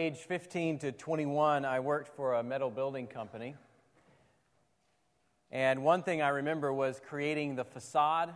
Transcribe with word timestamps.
age 0.00 0.16
15 0.16 0.78
to 0.78 0.92
21, 0.92 1.66
I 1.66 1.80
worked 1.80 2.16
for 2.16 2.36
a 2.36 2.42
metal 2.42 2.70
building 2.70 3.06
company. 3.06 3.54
And 5.50 5.84
one 5.84 6.02
thing 6.02 6.22
I 6.22 6.28
remember 6.28 6.72
was 6.72 7.02
creating 7.06 7.56
the 7.56 7.64
facade. 7.64 8.32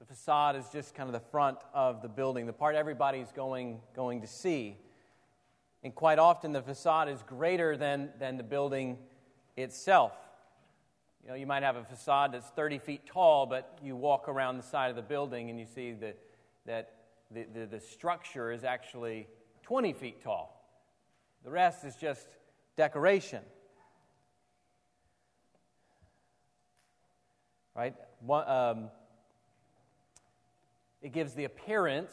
The 0.00 0.04
facade 0.04 0.56
is 0.56 0.64
just 0.72 0.96
kind 0.96 1.08
of 1.08 1.12
the 1.12 1.28
front 1.30 1.58
of 1.72 2.02
the 2.02 2.08
building, 2.08 2.46
the 2.46 2.52
part 2.52 2.74
everybody's 2.74 3.30
going, 3.30 3.80
going 3.94 4.20
to 4.22 4.26
see. 4.26 4.76
And 5.84 5.94
quite 5.94 6.18
often, 6.18 6.52
the 6.52 6.62
facade 6.62 7.08
is 7.08 7.22
greater 7.22 7.76
than, 7.76 8.10
than 8.18 8.36
the 8.36 8.42
building 8.42 8.98
itself. 9.56 10.12
You 11.22 11.28
know, 11.28 11.34
you 11.36 11.46
might 11.46 11.62
have 11.62 11.76
a 11.76 11.84
facade 11.84 12.32
that's 12.32 12.48
30 12.48 12.78
feet 12.78 13.06
tall, 13.06 13.46
but 13.46 13.78
you 13.80 13.94
walk 13.94 14.28
around 14.28 14.56
the 14.56 14.64
side 14.64 14.90
of 14.90 14.96
the 14.96 15.02
building 15.02 15.50
and 15.50 15.60
you 15.60 15.66
see 15.72 15.92
that, 15.92 16.18
that 16.66 16.94
the, 17.30 17.46
the, 17.54 17.66
the 17.66 17.80
structure 17.80 18.50
is 18.50 18.64
actually 18.64 19.28
20 19.66 19.94
feet 19.94 20.22
tall. 20.22 20.64
The 21.42 21.50
rest 21.50 21.84
is 21.84 21.96
just 21.96 22.24
decoration. 22.76 23.42
Right? 27.74 27.94
One, 28.20 28.48
um, 28.48 28.90
it 31.02 31.12
gives 31.12 31.34
the 31.34 31.42
appearance 31.42 32.12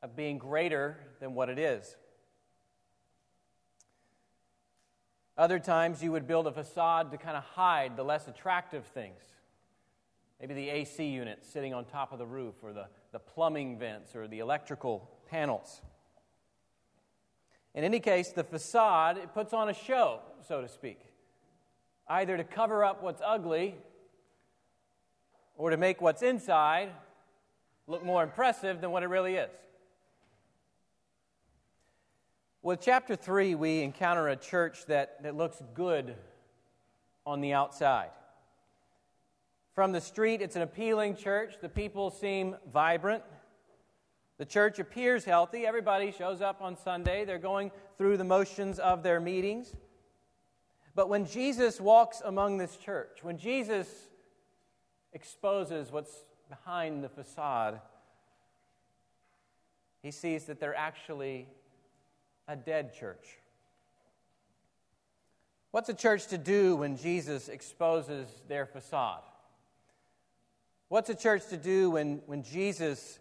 of 0.00 0.14
being 0.14 0.38
greater 0.38 0.96
than 1.18 1.34
what 1.34 1.48
it 1.48 1.58
is. 1.58 1.96
Other 5.36 5.58
times, 5.58 6.04
you 6.04 6.12
would 6.12 6.28
build 6.28 6.46
a 6.46 6.52
facade 6.52 7.10
to 7.10 7.18
kind 7.18 7.36
of 7.36 7.42
hide 7.42 7.96
the 7.96 8.04
less 8.04 8.28
attractive 8.28 8.86
things. 8.86 9.22
Maybe 10.40 10.54
the 10.54 10.70
AC 10.70 11.04
unit 11.04 11.44
sitting 11.44 11.74
on 11.74 11.84
top 11.84 12.12
of 12.12 12.20
the 12.20 12.26
roof, 12.26 12.54
or 12.62 12.72
the, 12.72 12.86
the 13.10 13.18
plumbing 13.18 13.76
vents, 13.76 14.14
or 14.14 14.28
the 14.28 14.38
electrical 14.38 15.10
panels. 15.34 15.80
In 17.74 17.82
any 17.82 17.98
case, 17.98 18.30
the 18.30 18.44
facade 18.44 19.18
it 19.18 19.34
puts 19.34 19.52
on 19.52 19.68
a 19.68 19.74
show, 19.74 20.20
so 20.46 20.60
to 20.60 20.68
speak, 20.68 21.00
either 22.06 22.36
to 22.36 22.44
cover 22.44 22.84
up 22.84 23.02
what's 23.02 23.20
ugly 23.26 23.74
or 25.56 25.70
to 25.70 25.76
make 25.76 26.00
what's 26.00 26.22
inside 26.22 26.90
look 27.88 28.04
more 28.04 28.22
impressive 28.22 28.80
than 28.80 28.92
what 28.92 29.02
it 29.02 29.08
really 29.08 29.34
is. 29.34 29.50
With 32.62 32.80
chapter 32.80 33.16
3, 33.16 33.56
we 33.56 33.82
encounter 33.82 34.28
a 34.28 34.36
church 34.36 34.86
that, 34.86 35.20
that 35.24 35.34
looks 35.34 35.60
good 35.74 36.14
on 37.26 37.40
the 37.40 37.54
outside. 37.54 38.10
From 39.74 39.90
the 39.90 40.00
street, 40.00 40.40
it's 40.40 40.54
an 40.54 40.62
appealing 40.62 41.16
church. 41.16 41.56
The 41.60 41.68
people 41.68 42.12
seem 42.12 42.54
vibrant. 42.72 43.24
The 44.44 44.50
church 44.50 44.78
appears 44.78 45.24
healthy. 45.24 45.66
Everybody 45.66 46.12
shows 46.12 46.42
up 46.42 46.60
on 46.60 46.76
Sunday. 46.76 47.24
They're 47.24 47.38
going 47.38 47.70
through 47.96 48.18
the 48.18 48.24
motions 48.24 48.78
of 48.78 49.02
their 49.02 49.18
meetings. 49.18 49.72
But 50.94 51.08
when 51.08 51.24
Jesus 51.24 51.80
walks 51.80 52.20
among 52.22 52.58
this 52.58 52.76
church, 52.76 53.20
when 53.22 53.38
Jesus 53.38 53.88
exposes 55.14 55.90
what's 55.90 56.12
behind 56.50 57.02
the 57.02 57.08
facade, 57.08 57.80
he 60.02 60.10
sees 60.10 60.44
that 60.44 60.60
they're 60.60 60.76
actually 60.76 61.48
a 62.46 62.54
dead 62.54 62.92
church. 62.92 63.38
What's 65.70 65.88
a 65.88 65.94
church 65.94 66.26
to 66.26 66.36
do 66.36 66.76
when 66.76 66.98
Jesus 66.98 67.48
exposes 67.48 68.28
their 68.46 68.66
facade? 68.66 69.22
What's 70.88 71.08
a 71.08 71.14
church 71.14 71.46
to 71.46 71.56
do 71.56 71.92
when, 71.92 72.20
when 72.26 72.42
Jesus 72.42 73.20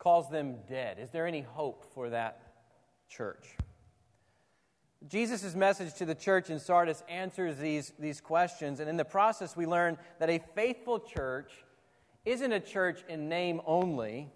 calls 0.00 0.28
them 0.28 0.56
dead? 0.66 0.98
Is 0.98 1.10
there 1.10 1.26
any 1.26 1.42
hope 1.42 1.84
for 1.94 2.10
that 2.10 2.42
church? 3.08 3.56
Jesus' 5.06 5.54
message 5.54 5.94
to 5.94 6.04
the 6.04 6.14
church 6.14 6.50
in 6.50 6.58
Sardis 6.58 7.04
answers 7.08 7.56
these, 7.58 7.92
these 7.98 8.20
questions, 8.20 8.80
and 8.80 8.90
in 8.90 8.96
the 8.96 9.04
process, 9.04 9.56
we 9.56 9.66
learn 9.66 9.96
that 10.18 10.28
a 10.28 10.40
faithful 10.54 10.98
church 10.98 11.52
isn't 12.24 12.52
a 12.52 12.60
church 12.60 13.02
in 13.08 13.28
name 13.28 13.60
only. 13.66 14.28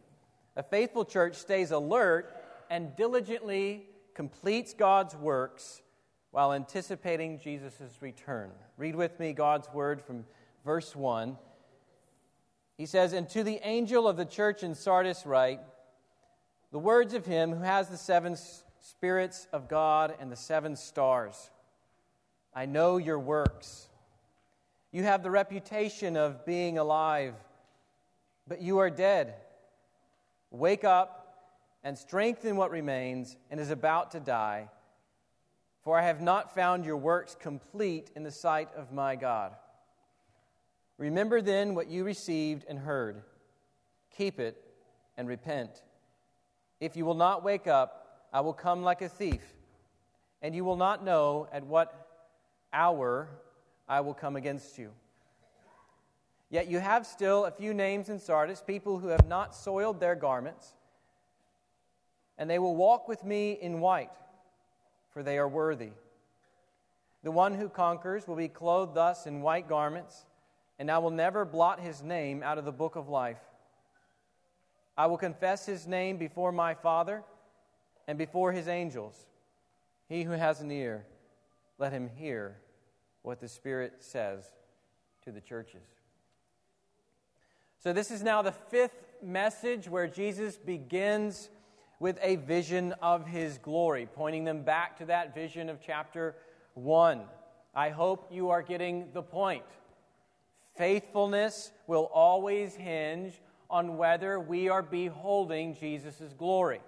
A 0.57 0.63
faithful 0.63 1.05
church 1.05 1.35
stays 1.35 1.71
alert 1.71 2.35
and 2.71 2.95
diligently 2.97 3.87
completes 4.15 4.73
God's 4.73 5.17
works 5.17 5.83
while 6.31 6.53
anticipating 6.53 7.39
Jesus' 7.39 7.99
return. 8.01 8.51
Read 8.77 8.97
with 8.97 9.19
me 9.21 9.33
God's 9.33 9.69
word 9.73 10.03
from 10.03 10.25
verse 10.65 10.95
1. 10.95 11.37
He 12.77 12.87
says, 12.87 13.13
And 13.13 13.29
to 13.31 13.43
the 13.43 13.61
angel 13.63 14.09
of 14.09 14.17
the 14.17 14.25
church 14.25 14.63
in 14.63 14.75
Sardis 14.75 15.27
write, 15.27 15.61
the 16.73 16.79
words 16.79 17.15
of 17.15 17.25
him 17.25 17.53
who 17.53 17.63
has 17.63 17.89
the 17.89 17.97
seven 17.97 18.37
spirits 18.81 19.47
of 19.53 19.69
God 19.69 20.15
and 20.19 20.31
the 20.31 20.37
seven 20.37 20.75
stars. 20.75 21.51
I 22.53 22.67
know 22.67 22.97
your 22.97 23.19
works. 23.19 23.89
You 24.91 25.05
have 25.05 25.23
the 25.23 25.31
reputation 25.31 26.17
of 26.17 26.45
being 26.45 26.79
alive, 26.79 27.35
but 28.47 28.61
you 28.61 28.79
are 28.79 28.91
dead. 28.91 29.35
Wake 30.51 30.85
up 30.85 31.21
and 31.83 31.97
strengthen 31.99 32.57
what 32.57 32.71
remains 32.71 33.37
and 33.51 33.61
is 33.61 33.71
about 33.71 34.13
to 34.13 34.21
die. 34.21 34.69
For 35.83 35.99
I 35.99 36.03
have 36.03 36.21
not 36.21 36.55
found 36.55 36.85
your 36.85 36.97
works 36.97 37.37
complete 37.39 38.11
in 38.17 38.23
the 38.23 38.31
sight 38.31 38.69
of 38.77 38.93
my 38.93 39.17
God. 39.17 39.55
Remember 40.99 41.41
then 41.41 41.75
what 41.75 41.89
you 41.89 42.05
received 42.05 42.65
and 42.69 42.79
heard. 42.79 43.23
Keep 44.17 44.39
it 44.39 44.57
and 45.17 45.29
repent. 45.29 45.83
If 46.81 46.97
you 46.97 47.05
will 47.05 47.15
not 47.15 47.43
wake 47.43 47.67
up, 47.67 48.29
I 48.33 48.41
will 48.41 48.53
come 48.53 48.83
like 48.83 49.03
a 49.03 49.09
thief, 49.09 49.43
and 50.43 50.55
you 50.55 50.65
will 50.65 50.77
not 50.77 51.05
know 51.05 51.49
at 51.53 51.65
what 51.65 52.09
hour 52.73 53.29
I 53.89 54.01
will 54.01 54.15
come 54.15 54.37
against 54.37 54.79
you. 54.79 54.91
Yet 56.51 56.69
you 56.69 56.79
have 56.79 57.07
still 57.07 57.47
a 57.47 57.51
few 57.51 57.75
names 57.75 58.09
in 58.09 58.19
Sardis, 58.19 58.63
people 58.65 58.99
who 58.99 59.09
have 59.09 59.27
not 59.29 59.55
soiled 59.55 60.01
their 60.01 60.15
garments 60.15 60.75
and 62.39 62.51
they 62.51 62.59
will 62.59 62.77
walk 62.77 63.09
with 63.09 63.25
me 63.25 63.53
in 63.53 63.81
white, 63.81 64.11
for 65.13 65.23
they 65.23 65.39
are 65.39 65.49
worthy. 65.49 65.91
The 67.23 67.31
one 67.31 67.55
who 67.55 67.69
conquers 67.69 68.27
will 68.27 68.37
be 68.37 68.49
clothed 68.49 68.95
thus 68.95 69.27
in 69.27 69.41
white 69.41 69.69
garments, 69.69 70.27
and 70.79 70.91
I 70.91 70.99
will 70.99 71.11
never 71.11 71.45
blot 71.45 71.81
his 71.81 72.03
name 72.03 72.43
out 72.43 72.59
of 72.59 72.65
the 72.65 72.73
book 72.73 72.97
of 72.97 73.09
life. 73.09 73.39
I 74.97 75.07
will 75.07 75.19
confess 75.19 75.67
his 75.67 75.87
name 75.87 76.19
before 76.19 76.53
my 76.53 76.75
Father 76.75 77.23
and 78.07 78.19
before 78.19 78.53
his 78.53 78.69
angels. 78.69 79.27
He 80.09 80.23
who 80.23 80.33
has 80.33 80.61
an 80.61 80.71
ear, 80.71 81.07
let 81.79 81.93
him 81.93 82.11
hear 82.17 82.57
what 83.23 83.41
the 83.41 83.49
Spirit 83.49 83.95
says 84.01 84.45
to 85.25 85.33
the 85.33 85.41
churches. 85.41 85.83
So, 87.79 87.93
this 87.93 88.11
is 88.11 88.23
now 88.23 88.43
the 88.43 88.53
fifth 88.53 89.15
message 89.23 89.89
where 89.89 90.07
Jesus 90.07 90.57
begins 90.57 91.51
with 91.99 92.19
a 92.23 92.37
vision 92.37 92.93
of 93.03 93.27
his 93.27 93.59
glory, 93.59 94.09
pointing 94.15 94.45
them 94.45 94.63
back 94.63 94.99
to 94.99 95.07
that 95.07 95.35
vision 95.35 95.69
of 95.69 95.81
chapter 95.81 96.35
1. 96.75 97.23
I 97.75 97.91
hope 97.91 98.29
you 98.31 98.51
are 98.51 98.63
getting 98.63 99.09
the 99.13 99.23
point. 99.23 99.65
Faithfulness 100.77 101.73
will 101.87 102.11
always 102.13 102.75
hinge 102.75 103.41
on 103.71 103.97
whether 103.97 104.39
we 104.39 104.69
are 104.69 104.83
beholding 104.83 105.75
Jesus' 105.75 106.35
glory. 106.37 106.81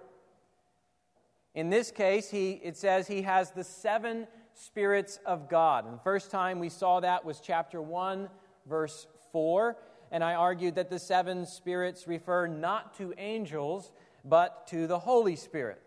In 1.55 1.69
this 1.69 1.89
case, 1.91 2.29
he, 2.29 2.51
it 2.63 2.77
says 2.77 3.07
he 3.07 3.23
has 3.23 3.51
the 3.51 3.63
seven 3.63 4.27
spirits 4.53 5.19
of 5.25 5.49
God. 5.49 5.85
And 5.85 5.95
the 5.95 6.03
first 6.03 6.31
time 6.31 6.59
we 6.59 6.69
saw 6.69 6.99
that 6.99 7.25
was 7.25 7.39
chapter 7.39 7.81
1, 7.81 8.29
verse 8.67 9.07
4. 9.31 9.75
And 10.11 10.23
I 10.23 10.35
argued 10.35 10.75
that 10.75 10.89
the 10.89 10.99
seven 10.99 11.45
spirits 11.45 12.07
refer 12.07 12.47
not 12.47 12.95
to 12.97 13.13
angels, 13.17 13.91
but 14.23 14.67
to 14.67 14.87
the 14.87 14.99
Holy 14.99 15.35
Spirit. 15.35 15.81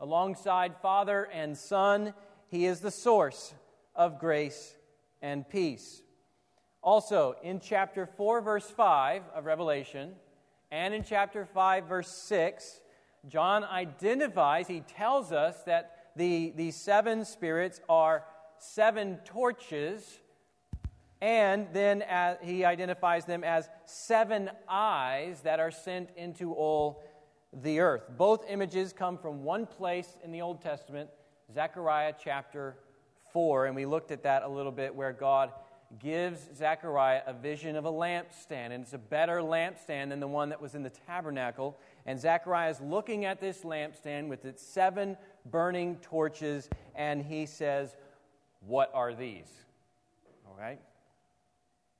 Alongside 0.00 0.76
Father 0.80 1.28
and 1.32 1.56
Son, 1.56 2.14
He 2.48 2.66
is 2.66 2.80
the 2.80 2.90
source 2.90 3.54
of 3.94 4.18
grace 4.18 4.74
and 5.22 5.48
peace. 5.48 6.02
Also, 6.84 7.34
in 7.42 7.60
chapter 7.60 8.04
4, 8.04 8.42
verse 8.42 8.68
5 8.68 9.22
of 9.34 9.46
Revelation, 9.46 10.12
and 10.70 10.92
in 10.92 11.02
chapter 11.02 11.46
5, 11.46 11.86
verse 11.86 12.10
6, 12.10 12.80
John 13.26 13.64
identifies, 13.64 14.68
he 14.68 14.80
tells 14.80 15.32
us 15.32 15.62
that 15.62 16.10
the, 16.14 16.52
the 16.54 16.70
seven 16.72 17.24
spirits 17.24 17.80
are 17.88 18.24
seven 18.58 19.18
torches, 19.24 20.20
and 21.22 21.68
then 21.72 22.02
as, 22.02 22.36
he 22.42 22.66
identifies 22.66 23.24
them 23.24 23.44
as 23.44 23.70
seven 23.86 24.50
eyes 24.68 25.40
that 25.40 25.60
are 25.60 25.70
sent 25.70 26.10
into 26.18 26.52
all 26.52 27.02
the 27.62 27.80
earth. 27.80 28.02
Both 28.18 28.44
images 28.46 28.92
come 28.92 29.16
from 29.16 29.42
one 29.42 29.64
place 29.64 30.18
in 30.22 30.32
the 30.32 30.42
Old 30.42 30.60
Testament, 30.60 31.08
Zechariah 31.50 32.12
chapter 32.22 32.76
4, 33.32 33.64
and 33.64 33.74
we 33.74 33.86
looked 33.86 34.10
at 34.10 34.24
that 34.24 34.42
a 34.42 34.48
little 34.48 34.70
bit 34.70 34.94
where 34.94 35.14
God 35.14 35.50
gives 35.98 36.48
Zechariah 36.56 37.22
a 37.26 37.32
vision 37.32 37.76
of 37.76 37.84
a 37.84 37.92
lampstand, 37.92 38.72
and 38.72 38.82
it's 38.82 38.92
a 38.92 38.98
better 38.98 39.40
lampstand 39.40 40.10
than 40.10 40.20
the 40.20 40.28
one 40.28 40.48
that 40.48 40.60
was 40.60 40.74
in 40.74 40.82
the 40.82 40.90
tabernacle. 40.90 41.78
And 42.06 42.18
Zechariah 42.18 42.70
is 42.70 42.80
looking 42.80 43.24
at 43.24 43.40
this 43.40 43.60
lampstand 43.62 44.28
with 44.28 44.44
its 44.44 44.62
seven 44.62 45.16
burning 45.50 45.96
torches, 45.96 46.68
and 46.94 47.22
he 47.22 47.46
says, 47.46 47.96
What 48.66 48.90
are 48.94 49.14
these? 49.14 49.48
All 50.46 50.56
right? 50.58 50.80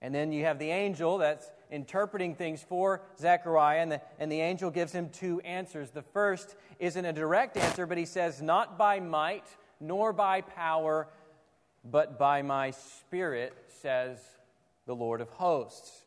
And 0.03 0.15
then 0.15 0.33
you 0.33 0.45
have 0.45 0.59
the 0.59 0.71
angel 0.71 1.19
that's 1.19 1.51
interpreting 1.71 2.35
things 2.35 2.63
for 2.63 3.03
Zechariah, 3.19 3.81
and 3.81 3.93
the, 3.93 4.01
and 4.19 4.31
the 4.31 4.41
angel 4.41 4.71
gives 4.71 4.93
him 4.93 5.09
two 5.09 5.41
answers. 5.41 5.91
The 5.91 6.03
first 6.03 6.57
isn't 6.79 7.05
a 7.05 7.13
direct 7.13 7.57
answer, 7.57 7.87
but 7.87 7.97
he 7.97 8.05
says, 8.05 8.43
Not 8.43 8.77
by 8.77 9.01
might, 9.01 9.47
nor 9.81 10.13
by 10.13 10.43
power, 10.43 11.09
but 11.85 12.19
by 12.19 12.43
my 12.43 12.71
spirit, 12.71 13.55
says 13.81 14.19
the 14.87 14.95
Lord 14.95 15.21
of 15.21 15.29
hosts. 15.31 16.05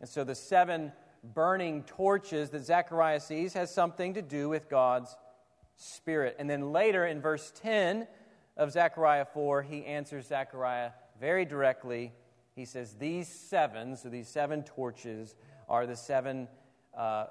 And 0.00 0.08
so 0.08 0.24
the 0.24 0.34
seven 0.34 0.92
burning 1.22 1.82
torches 1.84 2.50
that 2.50 2.64
Zechariah 2.64 3.20
sees 3.20 3.54
has 3.54 3.72
something 3.72 4.14
to 4.14 4.22
do 4.22 4.48
with 4.48 4.68
God's 4.68 5.16
spirit. 5.76 6.36
And 6.38 6.48
then 6.48 6.72
later 6.72 7.06
in 7.06 7.20
verse 7.20 7.52
10 7.62 8.06
of 8.56 8.72
Zechariah 8.72 9.26
4, 9.26 9.62
he 9.62 9.84
answers 9.84 10.26
Zechariah 10.26 10.90
very 11.20 11.44
directly. 11.44 12.12
He 12.54 12.64
says, 12.64 12.94
These 12.94 13.28
seven, 13.28 13.96
so 13.96 14.08
these 14.08 14.28
seven 14.28 14.62
torches, 14.62 15.34
are 15.68 15.86
the 15.86 15.96
seven. 15.96 16.48
Uh, 16.96 17.26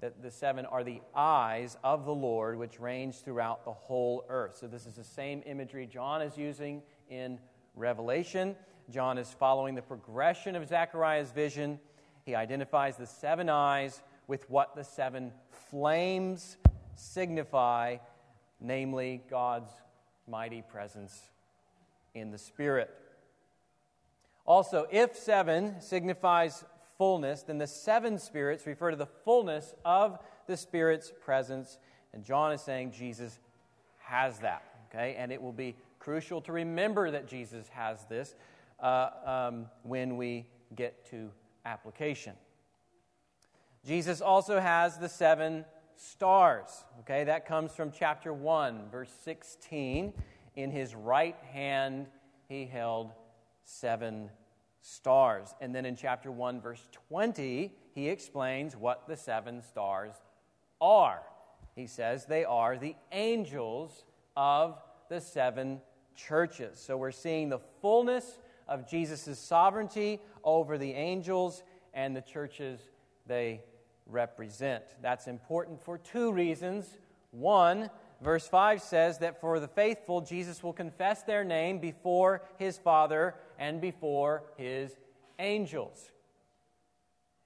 that 0.00 0.22
the 0.22 0.30
seven 0.30 0.64
are 0.66 0.84
the 0.84 1.00
eyes 1.14 1.76
of 1.82 2.04
the 2.04 2.14
Lord 2.14 2.56
which 2.58 2.78
range 2.78 3.16
throughout 3.16 3.64
the 3.64 3.72
whole 3.72 4.24
earth. 4.28 4.56
So, 4.56 4.66
this 4.66 4.86
is 4.86 4.94
the 4.94 5.04
same 5.04 5.42
imagery 5.46 5.86
John 5.86 6.22
is 6.22 6.36
using 6.36 6.82
in 7.10 7.38
Revelation. 7.74 8.54
John 8.90 9.18
is 9.18 9.34
following 9.38 9.74
the 9.74 9.82
progression 9.82 10.56
of 10.56 10.66
Zechariah's 10.68 11.30
vision. 11.30 11.78
He 12.24 12.34
identifies 12.34 12.96
the 12.96 13.06
seven 13.06 13.48
eyes 13.48 14.02
with 14.26 14.48
what 14.48 14.76
the 14.76 14.84
seven 14.84 15.32
flames 15.70 16.56
signify, 16.94 17.96
namely 18.60 19.22
God's 19.28 19.70
mighty 20.28 20.62
presence 20.62 21.20
in 22.14 22.30
the 22.30 22.38
Spirit. 22.38 22.90
Also, 24.44 24.86
if 24.90 25.16
seven 25.16 25.80
signifies 25.80 26.64
fullness, 26.98 27.42
then 27.42 27.58
the 27.58 27.66
seven 27.66 28.18
spirits 28.18 28.66
refer 28.66 28.90
to 28.90 28.96
the 28.96 29.06
fullness 29.06 29.74
of 29.84 30.18
the 30.46 30.56
Spirit's 30.56 31.12
presence. 31.24 31.78
And 32.12 32.24
John 32.24 32.52
is 32.52 32.60
saying 32.60 32.92
Jesus 32.92 33.38
has 33.98 34.40
that, 34.40 34.62
okay? 34.90 35.14
And 35.16 35.32
it 35.32 35.40
will 35.40 35.52
be 35.52 35.76
crucial 36.00 36.40
to 36.42 36.52
remember 36.52 37.10
that 37.10 37.28
Jesus 37.28 37.68
has 37.68 38.04
this 38.06 38.34
uh, 38.80 39.10
um, 39.24 39.66
when 39.82 40.16
we 40.16 40.46
get 40.74 41.08
to 41.10 41.30
application. 41.64 42.34
Jesus 43.86 44.20
also 44.20 44.58
has 44.58 44.98
the 44.98 45.08
seven 45.08 45.64
stars, 45.96 46.84
okay? 47.00 47.24
That 47.24 47.46
comes 47.46 47.72
from 47.72 47.92
chapter 47.92 48.32
1, 48.32 48.90
verse 48.90 49.12
16. 49.24 50.12
In 50.56 50.70
his 50.70 50.94
right 50.94 51.36
hand, 51.52 52.06
he 52.48 52.66
held 52.66 53.12
seven 53.64 54.30
stars. 54.82 55.54
And 55.60 55.74
then 55.74 55.84
in 55.84 55.96
chapter 55.96 56.30
1, 56.30 56.60
verse 56.60 56.88
20, 57.08 57.72
he 57.94 58.08
explains 58.08 58.76
what 58.76 59.08
the 59.08 59.16
seven 59.16 59.62
stars 59.62 60.14
are. 60.80 61.22
He 61.74 61.86
says 61.86 62.26
they 62.26 62.44
are 62.44 62.76
the 62.76 62.96
angels 63.12 64.04
of 64.36 64.82
the 65.08 65.20
seven 65.20 65.80
churches. 66.16 66.78
So 66.78 66.96
we're 66.96 67.12
seeing 67.12 67.48
the 67.48 67.60
fullness 67.80 68.38
of 68.66 68.88
Jesus' 68.88 69.38
sovereignty 69.38 70.20
over 70.44 70.76
the 70.78 70.92
angels 70.92 71.62
and 71.94 72.14
the 72.14 72.20
churches 72.20 72.80
they 73.26 73.62
represent. 74.06 74.84
That's 75.02 75.26
important 75.26 75.82
for 75.82 75.98
two 75.98 76.32
reasons. 76.32 76.98
One, 77.30 77.90
verse 78.20 78.46
5 78.48 78.82
says 78.82 79.18
that 79.18 79.40
for 79.40 79.60
the 79.60 79.68
faithful, 79.68 80.20
Jesus 80.20 80.62
will 80.62 80.72
confess 80.72 81.22
their 81.22 81.44
name 81.44 81.78
before 81.78 82.42
his 82.56 82.78
Father 82.78 83.34
and 83.58 83.80
before 83.80 84.44
his 84.56 84.96
angels. 85.38 86.10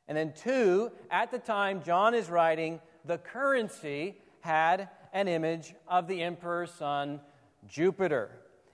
And 0.09 0.17
then, 0.17 0.33
two, 0.35 0.91
at 1.11 1.31
the 1.31 1.39
time 1.39 1.83
John 1.83 2.15
is 2.15 2.29
writing, 2.29 2.81
the 3.05 3.19
currency 3.19 4.21
had 4.41 4.89
an 5.13 5.29
image 5.29 5.75
of 5.89 6.09
the 6.09 6.23
emperor's 6.23 6.73
son, 6.73 7.21
Jupiter. 7.67 8.31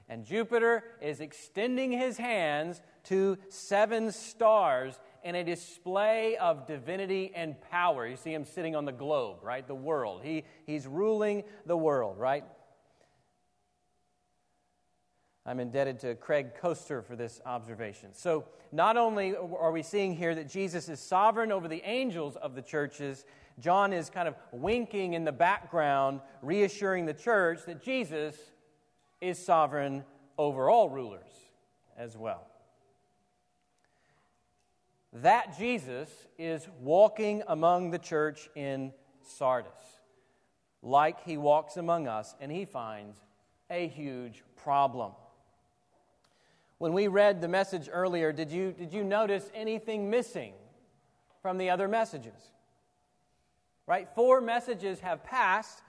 And 0.09 0.25
Jupiter 0.25 0.85
is 1.03 1.21
extending 1.21 1.93
his 1.93 2.17
hands 2.17 2.81
to 3.05 3.39
seven 3.51 4.11
stars 4.11 4.99
in 5.23 5.35
a 5.35 5.45
display 5.45 6.37
of 6.39 6.67
divinity 6.67 7.33
and 7.35 7.61
power. 7.71 8.07
You 8.07 8.17
see 8.17 8.33
him 8.33 8.45
sitting 8.45 8.75
on 8.75 8.85
the 8.85 8.93
globe, 8.93 9.39
right? 9.43 9.67
The 9.67 9.75
world. 9.75 10.23
He, 10.25 10.45
he's 10.67 10.87
ruling 10.87 11.45
the 11.67 11.77
world, 11.77 12.19
right? 12.19 12.45
I'm 15.49 15.61
indebted 15.61 15.99
to 16.01 16.15
Craig 16.15 16.51
Koester 16.61 17.03
for 17.03 17.17
this 17.17 17.41
observation. 17.47 18.11
So, 18.13 18.45
not 18.71 18.99
only 18.99 19.35
are 19.35 19.73
we 19.73 19.83
seeing 19.83 20.15
here 20.15 20.35
that 20.35 20.47
Jesus 20.47 20.91
is 20.91 21.01
sovereign 21.01 21.51
over 21.53 21.69
the 21.69 21.81
angels 21.87 22.37
of 22.37 22.55
the 22.55 22.61
churches, 22.61 23.25
John 23.59 23.95
is 23.95 24.11
kind 24.11 24.29
of 24.29 24.35
winking 24.53 25.15
in 25.15 25.25
the 25.25 25.33
background, 25.33 26.21
reassuring 26.43 27.07
the 27.07 27.15
church 27.15 27.61
that 27.65 27.83
Jesus 27.83 28.37
is 29.23 29.43
sovereign 29.43 30.05
over 30.37 30.69
all 30.69 30.91
rulers 30.91 31.31
as 31.97 32.15
well. 32.15 32.47
That 35.15 35.57
Jesus 35.57 36.11
is 36.37 36.69
walking 36.79 37.43
among 37.49 37.91
the 37.91 37.99
church 37.99 38.51
in 38.55 38.93
Sardis, 39.23 39.73
like 40.83 41.25
he 41.25 41.39
walks 41.39 41.79
among 41.79 42.07
us, 42.07 42.35
and 42.39 42.53
he 42.53 42.67
finds 42.67 43.17
a 43.71 43.89
huge 43.89 44.45
problem. 44.55 45.13
When 46.79 46.93
we 46.93 47.09
read 47.09 47.41
the 47.41 47.49
message 47.49 47.89
earlier, 47.93 48.33
did 48.33 48.53
you, 48.53 48.73
did 48.73 48.93
you 48.93 49.03
notice 49.03 49.51
anything 49.53 50.11
missing 50.11 50.55
from 51.43 51.59
the 51.59 51.71
other 51.71 51.89
messages? 51.89 52.53
Right? 53.87 54.09
Four 54.15 54.41
messages 54.41 55.01
have 55.01 55.25
passed, 55.25 55.83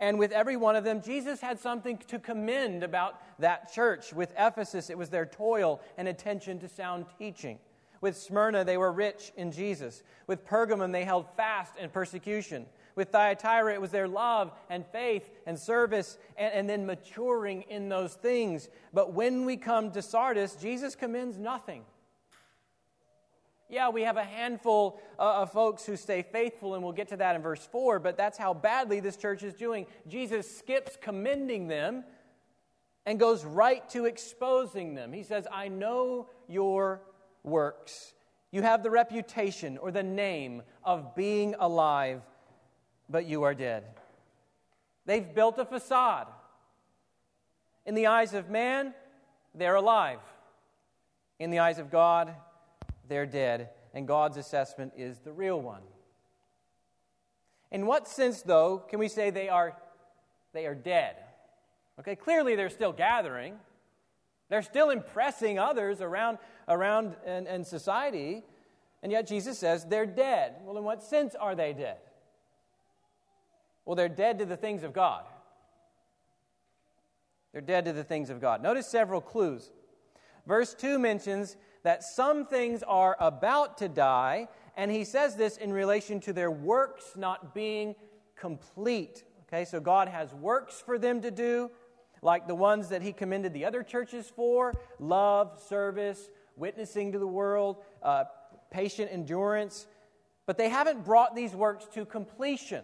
and 0.00 0.18
with 0.18 0.32
every 0.32 0.56
one 0.56 0.74
of 0.74 0.82
them, 0.82 1.02
Jesus 1.02 1.40
had 1.40 1.60
something 1.60 1.98
to 2.08 2.18
commend 2.18 2.82
about 2.82 3.20
that 3.38 3.72
church. 3.72 4.12
With 4.12 4.32
Ephesus, 4.36 4.90
it 4.90 4.98
was 4.98 5.08
their 5.08 5.26
toil 5.26 5.80
and 5.96 6.08
attention 6.08 6.58
to 6.60 6.68
sound 6.68 7.06
teaching. 7.16 7.58
With 8.00 8.16
Smyrna, 8.16 8.64
they 8.64 8.76
were 8.76 8.92
rich 8.92 9.32
in 9.36 9.52
Jesus. 9.52 10.02
With 10.26 10.44
Pergamum, 10.44 10.90
they 10.90 11.04
held 11.04 11.26
fast 11.36 11.76
in 11.76 11.90
persecution. 11.90 12.66
With 12.96 13.10
Thyatira, 13.10 13.74
it 13.74 13.80
was 13.80 13.90
their 13.90 14.08
love 14.08 14.52
and 14.70 14.86
faith 14.86 15.28
and 15.46 15.58
service 15.58 16.18
and, 16.36 16.52
and 16.54 16.70
then 16.70 16.86
maturing 16.86 17.62
in 17.62 17.88
those 17.88 18.14
things. 18.14 18.68
But 18.92 19.12
when 19.12 19.44
we 19.44 19.56
come 19.56 19.90
to 19.92 20.02
Sardis, 20.02 20.54
Jesus 20.56 20.94
commends 20.94 21.38
nothing. 21.38 21.84
Yeah, 23.68 23.88
we 23.88 24.02
have 24.02 24.16
a 24.16 24.24
handful 24.24 25.00
uh, 25.18 25.42
of 25.42 25.52
folks 25.52 25.84
who 25.86 25.96
stay 25.96 26.22
faithful, 26.22 26.74
and 26.74 26.84
we'll 26.84 26.92
get 26.92 27.08
to 27.08 27.16
that 27.16 27.34
in 27.34 27.42
verse 27.42 27.66
4, 27.72 27.98
but 27.98 28.16
that's 28.16 28.38
how 28.38 28.54
badly 28.54 29.00
this 29.00 29.16
church 29.16 29.42
is 29.42 29.54
doing. 29.54 29.86
Jesus 30.06 30.58
skips 30.58 30.96
commending 31.00 31.66
them 31.66 32.04
and 33.06 33.18
goes 33.18 33.44
right 33.44 33.88
to 33.90 34.04
exposing 34.04 34.94
them. 34.94 35.12
He 35.12 35.22
says, 35.22 35.46
I 35.50 35.68
know 35.68 36.28
your 36.46 37.02
works. 37.42 38.12
You 38.50 38.62
have 38.62 38.82
the 38.82 38.90
reputation 38.90 39.78
or 39.78 39.90
the 39.90 40.02
name 40.02 40.62
of 40.84 41.14
being 41.14 41.54
alive, 41.58 42.22
but 43.08 43.26
you 43.26 43.42
are 43.42 43.54
dead. 43.54 43.84
They've 45.06 45.34
built 45.34 45.58
a 45.58 45.64
facade. 45.64 46.26
In 47.86 47.94
the 47.94 48.06
eyes 48.06 48.34
of 48.34 48.48
man, 48.48 48.94
they're 49.54 49.74
alive. 49.74 50.20
In 51.38 51.50
the 51.50 51.58
eyes 51.58 51.78
of 51.78 51.90
God, 51.90 52.34
they're 53.08 53.26
dead. 53.26 53.70
And 53.92 54.08
God's 54.08 54.36
assessment 54.36 54.92
is 54.96 55.18
the 55.18 55.32
real 55.32 55.60
one. 55.60 55.82
In 57.70 57.86
what 57.86 58.08
sense, 58.08 58.42
though, 58.42 58.78
can 58.78 58.98
we 58.98 59.08
say 59.08 59.30
they 59.30 59.48
are, 59.48 59.76
they 60.52 60.66
are 60.66 60.74
dead? 60.74 61.16
Okay, 62.00 62.16
clearly 62.16 62.56
they're 62.56 62.70
still 62.70 62.92
gathering. 62.92 63.56
They're 64.48 64.62
still 64.62 64.90
impressing 64.90 65.58
others 65.58 66.00
around, 66.00 66.38
around 66.68 67.16
in, 67.26 67.46
in 67.46 67.64
society, 67.64 68.42
and 69.02 69.10
yet 69.12 69.26
Jesus 69.26 69.58
says 69.58 69.84
they're 69.84 70.06
dead. 70.06 70.54
Well, 70.62 70.76
in 70.78 70.84
what 70.84 71.02
sense 71.02 71.34
are 71.34 71.54
they 71.54 71.72
dead? 71.72 71.98
Well, 73.84 73.96
they're 73.96 74.08
dead 74.08 74.38
to 74.38 74.46
the 74.46 74.56
things 74.56 74.82
of 74.82 74.92
God. 74.92 75.24
They're 77.52 77.60
dead 77.60 77.84
to 77.84 77.92
the 77.92 78.04
things 78.04 78.30
of 78.30 78.40
God. 78.40 78.62
Notice 78.62 78.88
several 78.88 79.20
clues. 79.20 79.70
Verse 80.46 80.74
2 80.74 80.98
mentions 80.98 81.56
that 81.84 82.02
some 82.02 82.46
things 82.46 82.82
are 82.82 83.16
about 83.20 83.78
to 83.78 83.88
die, 83.88 84.48
and 84.76 84.90
he 84.90 85.04
says 85.04 85.36
this 85.36 85.56
in 85.56 85.72
relation 85.72 86.18
to 86.20 86.32
their 86.32 86.50
works 86.50 87.12
not 87.16 87.54
being 87.54 87.94
complete. 88.36 89.24
Okay, 89.46 89.64
so 89.64 89.78
God 89.78 90.08
has 90.08 90.34
works 90.34 90.82
for 90.84 90.98
them 90.98 91.20
to 91.22 91.30
do. 91.30 91.70
like 92.22 92.48
the 92.48 92.54
ones 92.54 92.88
that 92.88 93.02
he 93.02 93.12
commended 93.12 93.52
the 93.52 93.66
other 93.66 93.82
churches 93.82 94.32
for 94.34 94.72
love, 94.98 95.62
service, 95.68 96.30
witnessing 96.56 97.12
to 97.12 97.18
the 97.18 97.26
world, 97.26 97.76
uh, 98.02 98.24
patient 98.70 99.10
endurance. 99.12 99.86
But 100.46 100.56
they 100.56 100.70
haven't 100.70 101.04
brought 101.04 101.36
these 101.36 101.54
works 101.54 101.86
to 101.92 102.06
completion. 102.06 102.82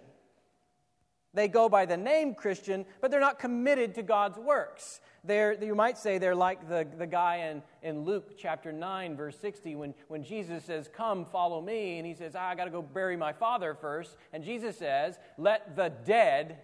They 1.33 1.47
go 1.47 1.69
by 1.69 1.87
the 1.87 1.97
name 1.97 2.35
Christian, 2.35 2.85
but 3.01 3.11
they're 3.11 3.21
not 3.21 3.39
committed 3.39 3.95
to 3.95 4.03
God's 4.03 4.39
works. 4.39 5.01
They're, 5.23 5.63
you 5.63 5.75
might 5.75 5.97
say 5.97 6.19
they're 6.19 6.35
like 6.35 6.69
the, 6.69 6.87
the 6.99 7.07
guy 7.07 7.51
in, 7.51 7.63
in 7.83 8.05
Luke 8.05 8.37
chapter 8.37 8.73
9, 8.73 9.17
verse 9.17 9.39
60, 9.39 9.77
when, 9.77 9.95
when 10.09 10.25
Jesus 10.25 10.65
says, 10.65 10.89
Come, 10.93 11.25
follow 11.25 11.61
me. 11.61 11.99
And 11.99 12.07
he 12.07 12.15
says, 12.15 12.35
ah, 12.35 12.49
I 12.49 12.55
got 12.57 12.65
to 12.65 12.71
go 12.71 12.83
bury 12.83 13.17
my 13.17 13.33
father 13.33 13.77
first. 13.81 14.17
And 14.33 14.43
Jesus 14.43 14.77
says, 14.77 15.19
Let 15.39 15.77
the 15.77 15.93
dead 16.05 16.59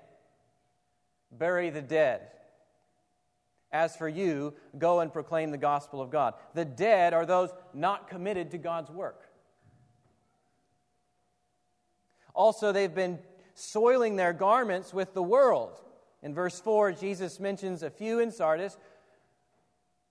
bury 1.30 1.70
the 1.70 1.82
dead. 1.82 2.23
As 3.70 3.94
for 3.94 4.08
you, 4.08 4.54
go 4.78 5.00
and 5.00 5.12
proclaim 5.12 5.50
the 5.50 5.58
gospel 5.58 6.00
of 6.00 6.11
God. 6.11 6.35
The 6.54 6.64
dead 6.64 7.14
are 7.14 7.26
those 7.26 7.50
not 7.75 8.08
committed 8.08 8.50
to 8.52 8.58
God's 8.58 8.90
work. 8.90 9.28
Also, 12.35 12.73
they've 12.73 12.94
been 12.94 13.18
soiling 13.56 14.16
their 14.16 14.34
garments 14.34 14.92
with 14.92 15.14
the 15.14 15.22
world. 15.22 15.80
In 16.22 16.34
verse 16.34 16.60
4, 16.60 16.92
Jesus 16.92 17.40
mentions 17.40 17.82
a 17.82 17.90
few 17.90 18.20
in 18.20 18.30
Sardis 18.30 18.76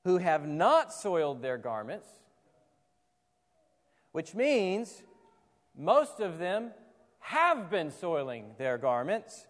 who 0.04 0.18
have 0.18 0.48
not 0.48 0.92
soiled 0.92 1.42
their 1.42 1.58
garments, 1.58 2.08
which 4.12 4.34
means 4.34 5.04
most 5.78 6.20
of 6.20 6.40
them 6.40 6.72
have 7.20 7.70
been 7.70 7.92
soiling 7.92 8.54
their 8.58 8.78
garments. 8.78 9.48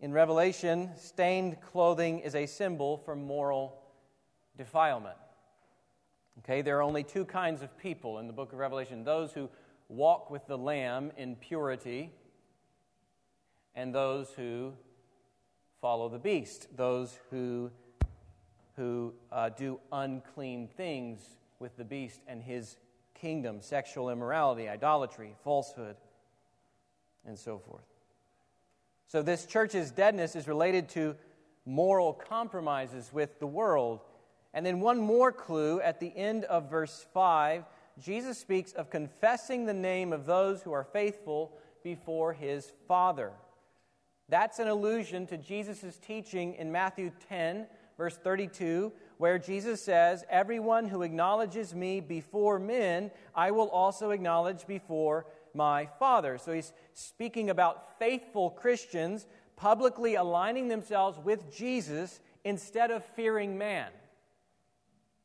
In 0.00 0.12
Revelation, 0.12 0.90
stained 0.96 1.60
clothing 1.60 2.20
is 2.20 2.34
a 2.34 2.46
symbol 2.46 2.98
for 2.98 3.14
moral 3.14 3.78
defilement. 4.56 5.16
Okay, 6.40 6.62
there 6.62 6.78
are 6.78 6.82
only 6.82 7.04
two 7.04 7.24
kinds 7.24 7.62
of 7.62 7.76
people 7.78 8.18
in 8.18 8.26
the 8.26 8.32
book 8.32 8.52
of 8.52 8.58
Revelation 8.58 9.04
those 9.04 9.32
who 9.32 9.48
walk 9.88 10.30
with 10.30 10.46
the 10.46 10.58
Lamb 10.58 11.12
in 11.16 11.36
purity 11.36 12.10
and 13.74 13.94
those 13.94 14.30
who 14.36 14.72
follow 15.80 16.08
the 16.08 16.18
beast, 16.18 16.68
those 16.76 17.18
who, 17.30 17.70
who 18.76 19.12
uh, 19.30 19.48
do 19.50 19.80
unclean 19.90 20.68
things 20.68 21.20
with 21.58 21.76
the 21.76 21.84
beast 21.84 22.20
and 22.26 22.42
his 22.42 22.76
kingdom 23.14 23.60
sexual 23.60 24.10
immorality, 24.10 24.68
idolatry, 24.68 25.34
falsehood, 25.44 25.96
and 27.24 27.38
so 27.38 27.58
forth. 27.58 27.84
So, 29.06 29.22
this 29.22 29.46
church's 29.46 29.90
deadness 29.90 30.34
is 30.34 30.48
related 30.48 30.88
to 30.90 31.16
moral 31.64 32.12
compromises 32.12 33.10
with 33.12 33.38
the 33.38 33.46
world. 33.46 34.00
And 34.54 34.66
then, 34.66 34.80
one 34.80 34.98
more 34.98 35.32
clue 35.32 35.80
at 35.80 36.00
the 36.00 36.12
end 36.16 36.44
of 36.44 36.70
verse 36.70 37.06
5, 37.12 37.64
Jesus 38.02 38.38
speaks 38.38 38.72
of 38.72 38.90
confessing 38.90 39.66
the 39.66 39.74
name 39.74 40.12
of 40.12 40.26
those 40.26 40.62
who 40.62 40.72
are 40.72 40.84
faithful 40.84 41.52
before 41.84 42.32
his 42.32 42.72
Father. 42.88 43.32
That's 44.32 44.60
an 44.60 44.68
allusion 44.68 45.26
to 45.26 45.36
Jesus' 45.36 45.98
teaching 45.98 46.54
in 46.54 46.72
Matthew 46.72 47.10
10, 47.28 47.66
verse 47.98 48.16
32, 48.16 48.90
where 49.18 49.38
Jesus 49.38 49.82
says, 49.82 50.24
Everyone 50.30 50.88
who 50.88 51.02
acknowledges 51.02 51.74
me 51.74 52.00
before 52.00 52.58
men, 52.58 53.10
I 53.34 53.50
will 53.50 53.68
also 53.68 54.08
acknowledge 54.08 54.66
before 54.66 55.26
my 55.52 55.84
Father. 55.98 56.38
So 56.38 56.50
he's 56.50 56.72
speaking 56.94 57.50
about 57.50 57.98
faithful 57.98 58.48
Christians 58.48 59.26
publicly 59.54 60.14
aligning 60.14 60.68
themselves 60.68 61.18
with 61.18 61.54
Jesus 61.54 62.18
instead 62.42 62.90
of 62.90 63.04
fearing 63.04 63.58
man. 63.58 63.90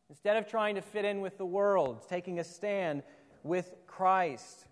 Instead 0.10 0.36
of 0.36 0.50
trying 0.50 0.76
to 0.76 0.82
fit 0.82 1.06
in 1.06 1.22
with 1.22 1.38
the 1.38 1.46
world, 1.46 2.06
taking 2.10 2.40
a 2.40 2.44
stand 2.44 3.04
with 3.42 3.74
Christ. 3.88 4.67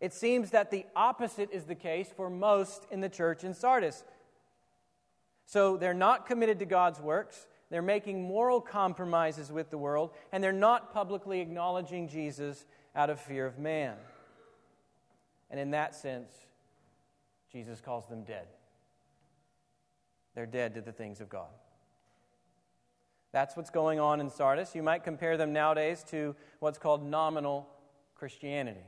It 0.00 0.12
seems 0.12 0.50
that 0.50 0.70
the 0.70 0.84
opposite 0.94 1.50
is 1.52 1.64
the 1.64 1.74
case 1.74 2.08
for 2.14 2.28
most 2.28 2.86
in 2.90 3.00
the 3.00 3.08
church 3.08 3.44
in 3.44 3.54
Sardis. 3.54 4.04
So 5.46 5.76
they're 5.76 5.94
not 5.94 6.26
committed 6.26 6.58
to 6.58 6.66
God's 6.66 7.00
works, 7.00 7.46
they're 7.70 7.82
making 7.82 8.22
moral 8.22 8.60
compromises 8.60 9.50
with 9.50 9.70
the 9.70 9.78
world, 9.78 10.10
and 10.32 10.42
they're 10.42 10.52
not 10.52 10.92
publicly 10.92 11.40
acknowledging 11.40 12.08
Jesus 12.08 12.64
out 12.94 13.10
of 13.10 13.20
fear 13.20 13.46
of 13.46 13.58
man. 13.58 13.96
And 15.50 15.58
in 15.58 15.70
that 15.70 15.94
sense, 15.94 16.32
Jesus 17.52 17.80
calls 17.80 18.06
them 18.06 18.24
dead. 18.24 18.46
They're 20.34 20.46
dead 20.46 20.74
to 20.74 20.80
the 20.80 20.92
things 20.92 21.20
of 21.20 21.28
God. 21.28 21.48
That's 23.32 23.56
what's 23.56 23.70
going 23.70 24.00
on 24.00 24.20
in 24.20 24.30
Sardis. 24.30 24.74
You 24.74 24.82
might 24.82 25.04
compare 25.04 25.36
them 25.36 25.52
nowadays 25.52 26.04
to 26.10 26.34
what's 26.58 26.78
called 26.78 27.04
nominal 27.04 27.68
Christianity 28.14 28.84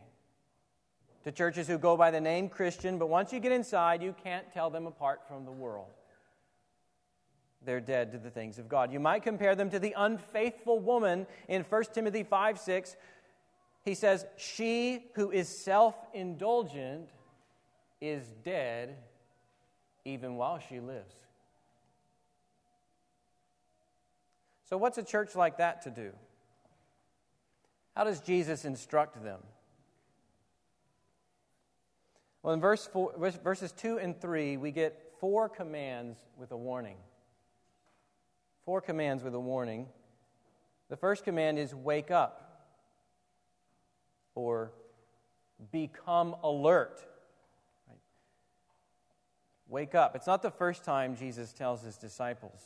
to 1.25 1.33
churches 1.33 1.67
who 1.67 1.79
go 1.79 1.97
by 1.97 2.11
the 2.11 2.21
name 2.21 2.49
Christian, 2.49 2.99
but 2.99 3.09
once 3.09 3.33
you 3.33 3.41
get 3.41 3.53
inside, 3.53 4.03
you 4.03 4.15
can't 4.23 4.51
tell 4.53 4.71
them 4.71 4.87
apart 4.87 5.21
from 5.27 5.45
the 5.45 5.51
world. 5.51 5.89
They're 7.65 7.81
dead 7.81 8.13
to 8.13 8.19
the 8.19 8.31
things 8.31 8.59
of 8.59 8.69
God. 8.69 8.93
You 8.93 9.01
might 9.01 9.23
compare 9.23 9.55
them 9.55 9.71
to 9.71 9.79
the 9.79 9.95
unfaithful 9.97 10.79
woman 10.79 11.27
in 11.49 11.63
1 11.63 11.85
Timothy 11.93 12.23
5 12.23 12.59
6. 12.59 12.97
He 13.85 13.95
says, 13.95 14.27
She 14.37 15.05
who 15.15 15.31
is 15.31 15.49
self 15.49 15.95
indulgent 16.15 17.09
is 18.01 18.25
dead 18.45 18.97
even 20.05 20.37
while 20.37 20.61
she 20.61 20.79
lives. 20.79 21.15
So, 24.69 24.77
what's 24.77 24.99
a 24.99 25.03
church 25.03 25.35
like 25.35 25.59
that 25.59 25.83
to 25.83 25.91
do? 25.91 26.13
How 27.97 28.05
does 28.05 28.21
Jesus 28.21 28.65
instruct 28.65 29.23
them? 29.25 29.41
Well, 32.43 32.55
in 32.55 32.61
verse 32.61 32.87
four, 32.87 33.15
verses 33.17 33.73
2 33.73 33.99
and 33.99 34.21
3, 34.21 34.57
we 34.57 34.71
get 34.71 35.13
four 35.21 35.49
commands 35.49 36.19
with 36.37 36.53
a 36.53 36.57
warning. 36.57 36.97
Four 38.65 38.81
commands 38.81 39.25
with 39.25 39.35
a 39.35 39.41
warning. 39.41 39.87
The 40.89 40.97
first 40.97 41.25
command 41.25 41.59
is 41.59 41.75
wake 41.75 42.11
up 42.11 42.49
or 44.35 44.73
become 45.73 46.37
alert. 46.45 47.05
Right? 47.89 47.99
Wake 49.69 49.95
up. 49.95 50.15
It's 50.15 50.27
not 50.27 50.43
the 50.43 50.51
first 50.51 50.85
time 50.85 51.17
Jesus 51.17 51.53
tells 51.53 51.83
his 51.83 51.97
disciples 51.97 52.61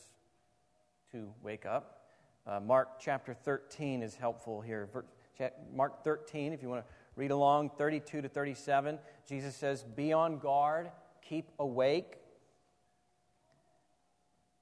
to 1.12 1.32
wake 1.42 1.64
up. 1.64 2.00
Uh, 2.46 2.60
Mark 2.60 3.00
chapter 3.00 3.32
13 3.32 4.02
is 4.02 4.14
helpful 4.14 4.60
here. 4.60 4.88
Mark 5.74 6.04
13, 6.04 6.52
if 6.52 6.62
you 6.62 6.68
want 6.68 6.84
to 6.84 6.92
Read 7.14 7.30
along 7.30 7.70
32 7.76 8.22
to 8.22 8.28
37. 8.28 8.98
Jesus 9.28 9.54
says, 9.54 9.82
Be 9.82 10.12
on 10.12 10.38
guard, 10.38 10.90
keep 11.20 11.50
awake, 11.58 12.18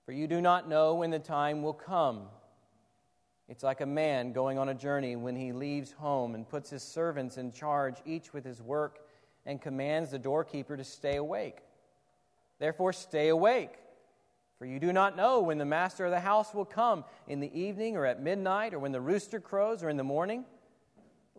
for 0.05 0.13
you 0.13 0.27
do 0.27 0.41
not 0.41 0.69
know 0.69 0.95
when 0.95 1.11
the 1.11 1.21
time 1.21 1.63
will 1.63 1.73
come. 1.73 2.23
It's 3.49 3.63
like 3.63 3.81
a 3.81 3.87
man 3.87 4.33
going 4.33 4.59
on 4.59 4.69
a 4.69 4.75
journey 4.75 5.17
when 5.17 5.37
he 5.37 5.53
leaves 5.53 5.93
home 5.93 6.35
and 6.35 6.49
puts 6.49 6.71
his 6.71 6.83
servants 6.83 7.37
in 7.37 7.53
charge, 7.53 7.97
each 8.05 8.33
with 8.33 8.45
his 8.45 8.61
work, 8.61 9.01
and 9.47 9.61
commands 9.61 10.11
the 10.11 10.19
doorkeeper 10.19 10.77
to 10.77 10.85
stay 10.85 11.17
awake. 11.17 11.59
Therefore, 12.59 12.93
stay 12.93 13.29
awake, 13.29 13.75
for 14.59 14.67
you 14.67 14.81
do 14.81 14.93
not 14.93 15.17
know 15.17 15.41
when 15.41 15.59
the 15.59 15.65
master 15.65 16.05
of 16.05 16.11
the 16.11 16.21
house 16.21 16.53
will 16.53 16.65
come 16.65 17.05
in 17.29 17.41
the 17.41 17.59
evening 17.59 17.97
or 17.97 18.05
at 18.05 18.21
midnight 18.21 18.75
or 18.75 18.79
when 18.81 18.93
the 18.93 19.01
rooster 19.01 19.41
crows 19.41 19.83
or 19.83 19.89
in 19.89 19.97
the 19.97 20.05
morning 20.05 20.45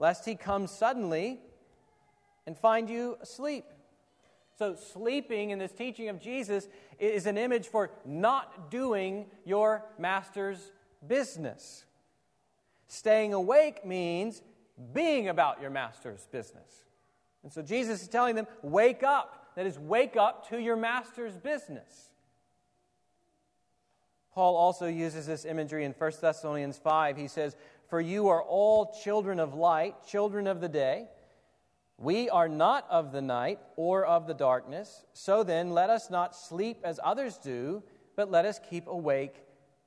lest 0.01 0.25
he 0.25 0.34
come 0.34 0.65
suddenly 0.65 1.39
and 2.48 2.58
find 2.58 2.89
you 2.89 3.17
asleep. 3.22 3.65
So, 4.58 4.75
sleeping 4.75 5.51
in 5.51 5.60
this 5.60 5.72
teaching 5.72 6.10
of 6.10 6.20
Jesus 6.20 6.67
is 7.00 7.27
an 7.27 7.38
image 7.38 7.67
for 7.67 7.91
not 8.03 8.72
doing 8.72 9.27
your 9.46 9.86
master's 10.00 10.72
business. 11.08 11.86
Staying 12.88 13.34
awake 13.34 13.86
means 13.86 14.41
being 14.91 15.29
about 15.29 15.62
your 15.62 15.70
master's 15.70 16.27
business. 16.31 16.84
And 17.43 17.53
so, 17.53 17.62
Jesus 17.62 18.01
is 18.01 18.08
telling 18.08 18.36
them, 18.36 18.48
wake 18.63 19.03
up. 19.03 19.51
That 19.55 19.67
is, 19.67 19.77
wake 19.77 20.17
up 20.17 20.50
to 20.50 20.60
your 20.60 20.77
master's 20.77 21.38
business. 21.38 22.10
Paul 24.34 24.55
also 24.55 24.88
uses 24.88 25.27
this 25.27 25.46
imagery 25.46 25.86
in 25.86 25.91
1 25.91 26.12
Thessalonians 26.22 26.77
5. 26.77 27.17
He 27.17 27.27
says, 27.27 27.55
for 27.91 28.00
you 28.00 28.29
are 28.29 28.41
all 28.41 28.95
children 29.03 29.38
of 29.38 29.53
light, 29.53 29.95
children 30.07 30.48
of 30.48 30.62
the 30.62 30.69
day. 30.69 31.10
We 31.98 32.29
are 32.29 32.48
not 32.48 32.88
of 32.89 33.12
the 33.12 33.21
night 33.21 33.60
or 33.75 34.05
of 34.05 34.27
the 34.27 34.33
darkness. 34.33 35.03
So 35.12 35.43
then, 35.43 35.71
let 35.71 35.89
us 35.89 36.10
not 36.10 36.33
sleep 36.33 36.77
as 36.86 37.01
others 37.03 37.38
do, 37.38 37.83
but 38.15 38.31
let 38.31 38.45
us 38.45 38.62
keep 38.69 38.88
awake 38.88 39.43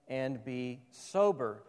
and 0.06 0.44
be 0.44 0.82
sober. 0.90 1.62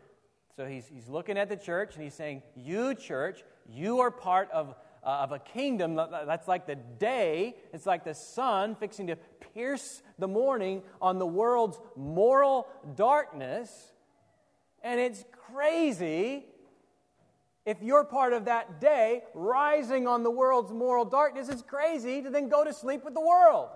So 0.58 0.66
he's, 0.66 0.86
he's 0.88 1.08
looking 1.08 1.38
at 1.38 1.48
the 1.48 1.56
church 1.56 1.96
and 1.96 2.04
he's 2.04 2.14
saying, 2.14 2.44
You, 2.54 2.96
church, 2.96 3.46
you 3.70 4.02
are 4.02 4.12
part 4.12 4.52
of, 4.52 4.76
uh, 5.06 5.08
of 5.08 5.32
a 5.32 5.40
kingdom. 5.40 5.96
That's 5.96 6.50
like 6.50 6.68
the 6.68 6.76
day, 6.76 7.56
it's 7.72 7.86
like 7.86 8.04
the 8.04 8.14
sun 8.14 8.76
fixing 8.76 9.08
to 9.08 9.16
pierce 9.54 10.04
the 10.20 10.28
morning 10.28 10.84
on 11.02 11.18
the 11.18 11.26
world's 11.26 11.80
moral 11.96 12.68
darkness. 12.94 13.94
And 14.84 15.00
it's 15.00 15.24
crazy 15.56 16.46
if 17.66 17.82
you're 17.82 18.04
part 18.04 18.34
of 18.34 18.46
that 18.46 18.80
day 18.80 19.24
rising 19.34 20.08
on 20.08 20.24
the 20.24 20.32
world's 20.32 20.72
moral 20.72 21.06
darkness. 21.06 21.50
It's 21.50 21.62
crazy 21.62 22.22
to 22.22 22.30
then 22.30 22.50
go 22.50 22.64
to 22.64 22.74
sleep 22.74 23.04
with 23.04 23.14
the 23.14 23.22
world. 23.22 23.70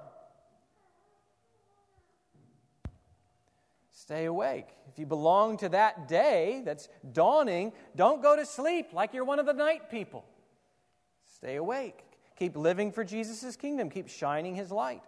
Stay 3.91 4.25
awake. 4.25 4.67
If 4.91 4.99
you 4.99 5.05
belong 5.05 5.57
to 5.57 5.69
that 5.69 6.07
day 6.07 6.61
that's 6.65 6.89
dawning, 7.13 7.73
don't 7.95 8.21
go 8.21 8.35
to 8.35 8.45
sleep 8.45 8.87
like 8.91 9.13
you're 9.13 9.25
one 9.25 9.39
of 9.39 9.45
the 9.45 9.53
night 9.53 9.89
people. 9.89 10.25
Stay 11.35 11.55
awake. 11.55 12.03
Keep 12.37 12.57
living 12.57 12.91
for 12.91 13.03
Jesus' 13.03 13.55
kingdom. 13.55 13.89
Keep 13.89 14.09
shining 14.09 14.55
his 14.55 14.71
light. 14.71 15.03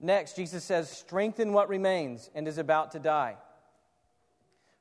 Next, 0.00 0.36
Jesus 0.36 0.64
says, 0.64 0.90
Strengthen 0.90 1.52
what 1.52 1.68
remains 1.68 2.30
and 2.34 2.46
is 2.46 2.58
about 2.58 2.92
to 2.92 2.98
die. 2.98 3.36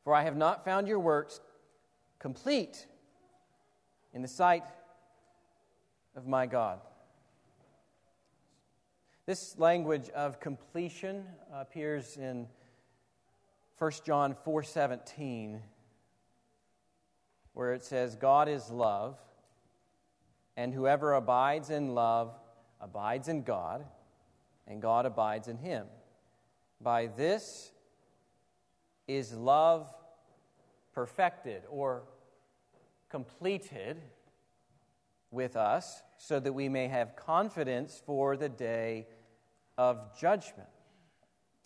For 0.04 0.14
I 0.14 0.24
have 0.24 0.36
not 0.36 0.66
found 0.66 0.88
your 0.88 1.00
works 1.00 1.40
complete 2.20 2.88
in 4.14 4.22
the 4.22 4.28
sight 4.28 4.64
of 6.16 6.28
my 6.28 6.46
God. 6.46 6.80
This 9.26 9.58
language 9.58 10.10
of 10.10 10.40
completion 10.40 11.26
appears 11.54 12.18
in 12.18 12.48
1 13.78 13.92
John 14.04 14.36
4:17 14.36 15.62
where 17.54 17.74
it 17.74 17.84
says 17.84 18.16
God 18.16 18.48
is 18.48 18.70
love 18.70 19.20
and 20.56 20.74
whoever 20.74 21.14
abides 21.14 21.70
in 21.70 21.94
love 21.94 22.38
abides 22.80 23.28
in 23.28 23.44
God 23.44 23.86
and 24.68 24.82
God 24.82 25.06
abides 25.06 25.48
in 25.48 25.58
him. 25.58 25.88
By 26.80 27.08
this 27.08 27.72
is 29.16 29.34
love 29.34 29.88
perfected 30.94 31.64
or 31.70 32.04
completed 33.10 33.98
with 35.32 35.56
us 35.56 36.02
so 36.18 36.40
that 36.40 36.54
we 36.54 36.70
may 36.70 36.88
have 36.88 37.16
confidence 37.16 38.02
for 38.06 38.36
the 38.36 38.50
day 38.50 39.08
of 39.78 40.18
judgment. 40.20 40.70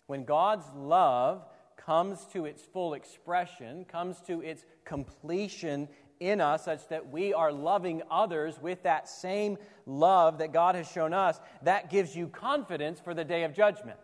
When 0.06 0.24
God's 0.24 0.66
love 0.74 1.44
comes 1.76 2.24
to 2.32 2.46
its 2.46 2.62
full 2.62 2.94
expression, 2.94 3.84
comes 3.84 4.20
to 4.22 4.40
its 4.40 4.64
completion 4.84 5.88
in 6.18 6.40
us, 6.40 6.64
such 6.64 6.88
that 6.88 7.10
we 7.10 7.34
are 7.34 7.52
loving 7.52 8.02
others 8.10 8.58
with 8.60 8.82
that 8.84 9.08
same 9.08 9.58
love 9.84 10.38
that 10.38 10.52
God 10.52 10.74
has 10.74 10.90
shown 10.90 11.12
us, 11.12 11.38
that 11.62 11.90
gives 11.90 12.16
you 12.16 12.28
confidence 12.28 13.00
for 13.00 13.12
the 13.12 13.24
day 13.24 13.44
of 13.44 13.52
judgment. 13.52 13.98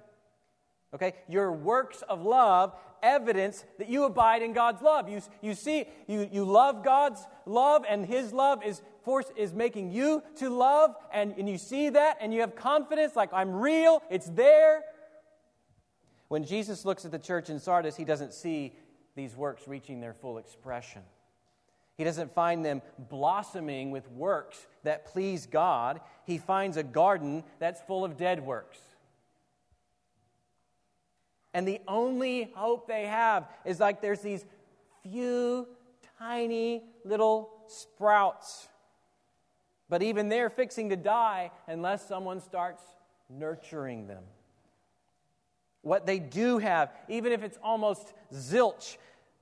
Okay? 0.95 1.15
Your 1.29 1.53
works 1.53 2.03
of 2.09 2.23
love 2.23 2.75
evidence 3.03 3.65
that 3.79 3.89
you 3.89 4.05
abide 4.05 4.43
in 4.43 4.53
God's 4.53 4.81
love. 4.81 5.09
You, 5.09 5.21
you 5.41 5.55
see, 5.55 5.87
you, 6.07 6.29
you 6.31 6.45
love 6.45 6.85
God's 6.85 7.27
love, 7.47 7.85
and 7.89 8.07
His 8.07 8.33
love 8.33 8.65
is 8.65 8.81
force 9.05 9.27
is 9.37 9.53
making 9.53 9.91
you 9.91 10.23
to 10.37 10.49
love, 10.49 10.95
and, 11.13 11.35
and 11.37 11.49
you 11.49 11.59
see 11.59 11.91
that, 11.91 12.19
and 12.21 12.33
you 12.33 12.41
have 12.41 12.55
confidence, 12.55 13.17
like 13.17 13.33
I'm 13.33 13.53
real, 13.53 14.03
it's 14.11 14.29
there. 14.29 14.83
When 16.29 16.45
Jesus 16.45 16.85
looks 16.85 17.05
at 17.05 17.11
the 17.11 17.19
church 17.19 17.51
in 17.51 17.59
Sardis, 17.59 17.97
he 17.97 18.05
doesn't 18.05 18.33
see 18.33 18.73
these 19.17 19.37
works 19.37 19.69
reaching 19.69 20.01
their 20.01 20.15
full 20.15 20.39
expression. 20.39 21.03
He 21.99 22.05
doesn't 22.05 22.33
find 22.33 22.65
them 22.65 22.81
blossoming 23.11 23.91
with 23.91 24.11
works 24.13 24.67
that 24.83 25.05
please 25.05 25.47
God. 25.47 26.01
He 26.25 26.39
finds 26.39 26.77
a 26.77 26.83
garden 26.83 27.45
that's 27.59 27.83
full 27.83 28.05
of 28.05 28.17
dead 28.17 28.45
works. 28.45 28.79
And 31.55 31.69
the 31.69 31.81
only 31.87 32.51
hope 32.55 32.89
they 32.89 33.07
have 33.07 33.49
is 33.65 33.81
like 33.81 34.01
there's 34.01 34.21
these 34.21 34.45
few 35.03 35.69
tiny 36.19 36.83
little 37.05 37.51
sprouts. 37.67 38.69
But 39.89 40.03
even 40.03 40.29
they're 40.29 40.51
fixing 40.51 40.89
to 40.91 40.97
die 40.97 41.51
unless 41.67 42.07
someone 42.07 42.41
starts 42.41 42.83
nurturing 43.29 44.07
them. 44.07 44.23
What 45.83 46.07
they 46.07 46.19
do 46.19 46.59
have, 46.59 46.93
even 47.09 47.33
if 47.33 47.43
it's 47.43 47.59
almost 47.63 48.15
zilch, 48.33 48.97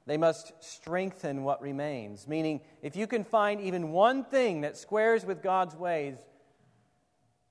they 0.07 0.16
must 0.16 0.53
strengthen 0.59 1.44
what 1.44 1.61
remains. 1.62 2.27
Meaning, 2.27 2.62
if 2.83 2.96
you 2.96 3.07
can 3.07 3.23
find 3.23 3.61
even 3.61 3.92
one 3.92 4.25
thing 4.25 4.62
that 4.62 4.77
squares 4.77 5.25
with 5.25 5.42
God's 5.42 5.77
ways, 5.77 6.16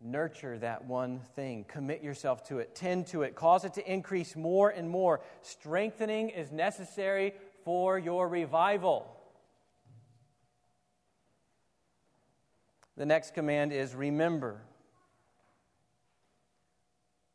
Nurture 0.02 0.58
that 0.60 0.86
one 0.86 1.20
thing. 1.36 1.66
Commit 1.68 2.02
yourself 2.02 2.48
to 2.48 2.60
it. 2.60 2.74
Tend 2.74 3.08
to 3.08 3.24
it. 3.24 3.36
Cause 3.36 3.66
it 3.66 3.74
to 3.74 3.92
increase 3.92 4.36
more 4.36 4.70
and 4.70 4.90
more. 4.90 5.20
Strengthening 5.42 6.30
is 6.30 6.52
necessary 6.52 7.34
for 7.66 8.00
your 8.00 8.30
revival. 8.30 9.14
The 12.96 13.06
next 13.06 13.34
command 13.34 13.74
is 13.74 13.94
remember. 13.94 14.62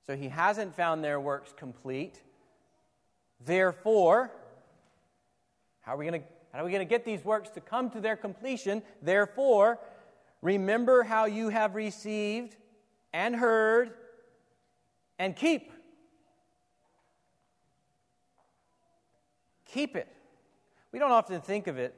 So 0.06 0.16
he 0.16 0.28
hasn't 0.28 0.74
found 0.74 1.04
their 1.04 1.20
works 1.20 1.52
complete. 1.56 2.22
Therefore, 3.44 4.30
how 5.80 5.94
are 5.94 5.96
we 5.98 6.06
going 6.06 6.20
to 6.20 6.26
how 6.52 6.60
are 6.60 6.64
we 6.64 6.70
going 6.70 6.86
to 6.86 6.88
get 6.88 7.04
these 7.04 7.24
works 7.24 7.50
to 7.50 7.60
come 7.60 7.90
to 7.90 8.00
their 8.00 8.14
completion? 8.14 8.82
Therefore, 9.02 9.80
Remember 10.44 11.02
how 11.04 11.24
you 11.24 11.48
have 11.48 11.74
received 11.74 12.54
and 13.14 13.34
heard 13.34 13.94
and 15.18 15.34
keep. 15.34 15.72
Keep 19.64 19.96
it. 19.96 20.06
We 20.92 20.98
don't 20.98 21.12
often 21.12 21.40
think 21.40 21.66
of 21.66 21.78
it, 21.78 21.94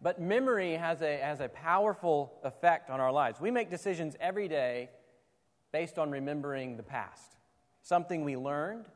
but 0.00 0.20
memory 0.20 0.74
has 0.74 1.02
a, 1.02 1.16
has 1.16 1.40
a 1.40 1.48
powerful 1.48 2.32
effect 2.44 2.90
on 2.90 3.00
our 3.00 3.10
lives. 3.10 3.40
We 3.40 3.50
make 3.50 3.70
decisions 3.70 4.14
every 4.20 4.46
day 4.46 4.88
based 5.72 5.98
on 5.98 6.12
remembering 6.12 6.76
the 6.76 6.84
past, 6.84 7.38
something 7.82 8.22
we 8.22 8.36
learned, 8.36 8.86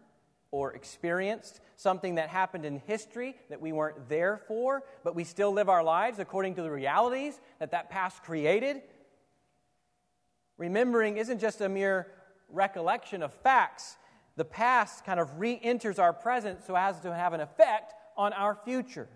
or 0.51 0.73
experienced, 0.73 1.61
something 1.77 2.15
that 2.15 2.29
happened 2.29 2.65
in 2.65 2.81
history 2.87 3.37
that 3.51 3.61
we 3.61 3.73
weren't 3.73 4.09
there 4.09 4.41
for, 4.49 4.83
but 5.05 5.15
we 5.15 5.25
still 5.25 5.53
live 5.53 5.69
our 5.69 5.83
lives 5.83 6.19
according 6.19 6.55
to 6.55 6.63
the 6.63 6.71
realities 6.71 7.39
that 7.59 7.71
that 7.71 7.91
past 7.91 8.23
created. 8.23 8.81
Remembering 10.57 11.19
isn't 11.19 11.39
just 11.39 11.61
a 11.61 11.69
mere 11.69 12.09
recollection 12.49 13.23
of 13.23 13.33
facts, 13.33 13.97
the 14.37 14.45
past 14.45 15.05
kind 15.05 15.21
of 15.21 15.39
re 15.39 15.61
enters 15.63 15.99
our 15.99 16.13
present 16.13 16.65
so 16.65 16.75
as 16.77 16.99
to 17.01 17.15
have 17.15 17.33
an 17.33 17.41
effect 17.41 17.93
on 18.17 18.33
our 18.33 18.55
future. 18.65 19.09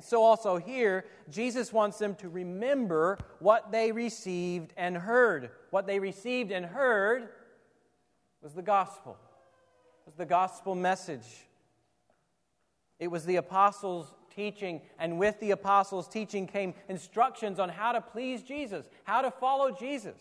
So, 0.00 0.22
also 0.22 0.58
here, 0.58 1.06
Jesus 1.30 1.72
wants 1.72 1.98
them 1.98 2.16
to 2.16 2.28
remember 2.28 3.18
what 3.38 3.72
they 3.72 3.92
received 3.92 4.74
and 4.76 4.94
heard. 4.94 5.50
What 5.70 5.86
they 5.86 5.98
received 5.98 6.52
and 6.52 6.66
heard 6.66 7.28
was 8.42 8.52
the 8.52 8.62
gospel 8.62 9.16
was 10.06 10.14
the 10.14 10.24
gospel 10.24 10.74
message. 10.74 11.26
It 12.98 13.08
was 13.08 13.26
the 13.26 13.36
apostles' 13.36 14.14
teaching, 14.34 14.80
and 14.98 15.18
with 15.18 15.38
the 15.40 15.50
apostles' 15.50 16.08
teaching 16.08 16.46
came 16.46 16.74
instructions 16.88 17.58
on 17.58 17.68
how 17.68 17.92
to 17.92 18.00
please 18.00 18.42
Jesus, 18.42 18.88
how 19.04 19.20
to 19.20 19.30
follow 19.30 19.72
Jesus. 19.72 20.16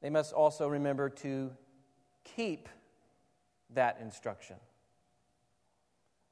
They 0.00 0.10
must 0.10 0.32
also 0.32 0.66
remember 0.66 1.10
to 1.10 1.52
keep 2.24 2.68
that 3.74 3.98
instruction. 4.00 4.56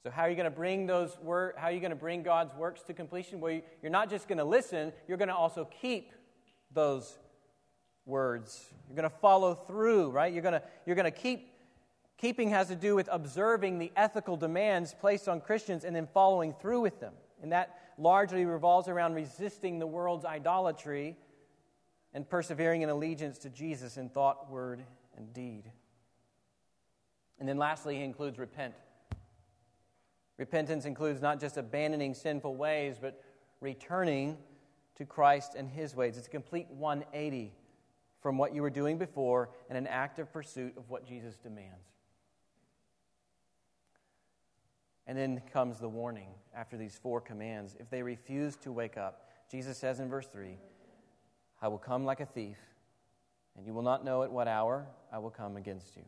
So, 0.03 0.11
how 0.11 0.23
are 0.23 0.31
you 0.31 0.37
going 0.37 0.45
to 0.45 0.51
bring 0.51 0.87
those 0.87 1.17
wor- 1.23 1.55
How 1.57 1.69
are 1.69 1.73
you 1.73 1.81
going 1.81 1.91
to 1.91 1.97
bring 1.97 2.23
God's 2.23 2.55
works 2.55 2.83
to 2.85 2.95
completion? 2.95 3.41
Well, 3.41 3.61
you're 3.83 3.91
not 3.91 4.11
just 4.11 4.29
going 4.29 4.39
to 4.39 4.45
listen; 4.45 4.93
you're 5.09 5.17
going 5.17 5.29
to 5.29 5.35
also 5.35 5.69
keep 5.81 6.13
those 6.73 7.19
words. 8.07 8.67
You're 8.89 8.97
going 8.97 9.11
to 9.11 9.17
follow 9.17 9.55
through, 9.55 10.11
right? 10.11 10.33
You're 10.33 10.43
going 10.43 10.55
to, 10.55 10.63
you're 10.87 10.97
going 10.97 11.05
to 11.05 11.11
keep. 11.11 11.51
Keeping 12.17 12.51
has 12.51 12.69
to 12.69 12.77
do 12.77 12.95
with 12.95 13.09
observing 13.11 13.79
the 13.79 13.93
ethical 13.97 14.37
demands 14.37 14.95
placed 14.99 15.29
on 15.29 15.41
Christians 15.41 15.85
and 15.85 15.95
then 15.95 16.09
following 16.15 16.55
through 16.55 16.81
with 16.81 17.01
them. 17.01 17.13
And 17.43 17.53
that 17.53 17.77
largely 17.99 18.45
revolves 18.45 18.89
around 18.89 19.15
resisting 19.15 19.79
the 19.79 19.87
world's 19.87 20.25
idolatry 20.25 21.17
and 22.15 22.29
persevering 22.29 22.83
in 22.83 22.89
allegiance 22.89 23.39
to 23.39 23.51
Jesus 23.51 23.97
in 23.97 24.09
thought, 24.09 24.51
word, 24.51 24.85
and 25.17 25.33
deed. 25.35 25.71
And 27.41 27.49
then 27.49 27.59
lastly, 27.59 27.97
he 27.97 28.05
includes 28.05 28.39
repent. 28.39 28.75
Repentance 30.39 30.85
includes 30.85 31.21
not 31.21 31.41
just 31.41 31.57
abandoning 31.57 32.15
sinful 32.15 32.55
ways, 32.55 32.97
but 33.01 33.23
returning 33.61 34.39
to 34.97 35.05
Christ 35.05 35.55
and 35.57 35.69
his 35.69 35.97
ways. 35.97 36.17
It's 36.17 36.29
a 36.29 36.31
complete 36.31 36.69
180 36.71 37.53
from 38.25 38.39
what 38.39 38.55
you 38.55 38.63
were 38.63 38.71
doing 38.71 38.97
before 38.97 39.51
and 39.69 39.77
an 39.77 39.87
active 39.87 40.33
pursuit 40.33 40.73
of 40.79 40.89
what 40.89 41.07
Jesus 41.07 41.37
demands. 41.37 41.85
And 45.07 45.19
then 45.19 45.43
comes 45.53 45.79
the 45.79 45.91
warning 45.91 46.31
after 46.57 46.79
these 46.79 46.99
four 47.03 47.21
commands. 47.21 47.77
If 47.79 47.91
they 47.91 48.03
refuse 48.03 48.57
to 48.63 48.73
wake 48.73 48.97
up, 48.97 49.29
Jesus 49.51 49.77
says 49.77 50.01
in 50.01 50.09
verse 50.09 50.27
3 50.27 50.57
I 51.61 51.69
will 51.69 51.77
come 51.77 52.07
like 52.07 52.21
a 52.21 52.25
thief, 52.25 52.57
and 53.59 53.67
you 53.67 53.75
will 53.75 53.83
not 53.83 54.07
know 54.07 54.23
at 54.23 54.33
what 54.33 54.49
hour 54.49 54.87
I 55.13 55.19
will 55.19 55.31
come 55.31 55.59
against 55.59 55.95
you. 55.95 56.05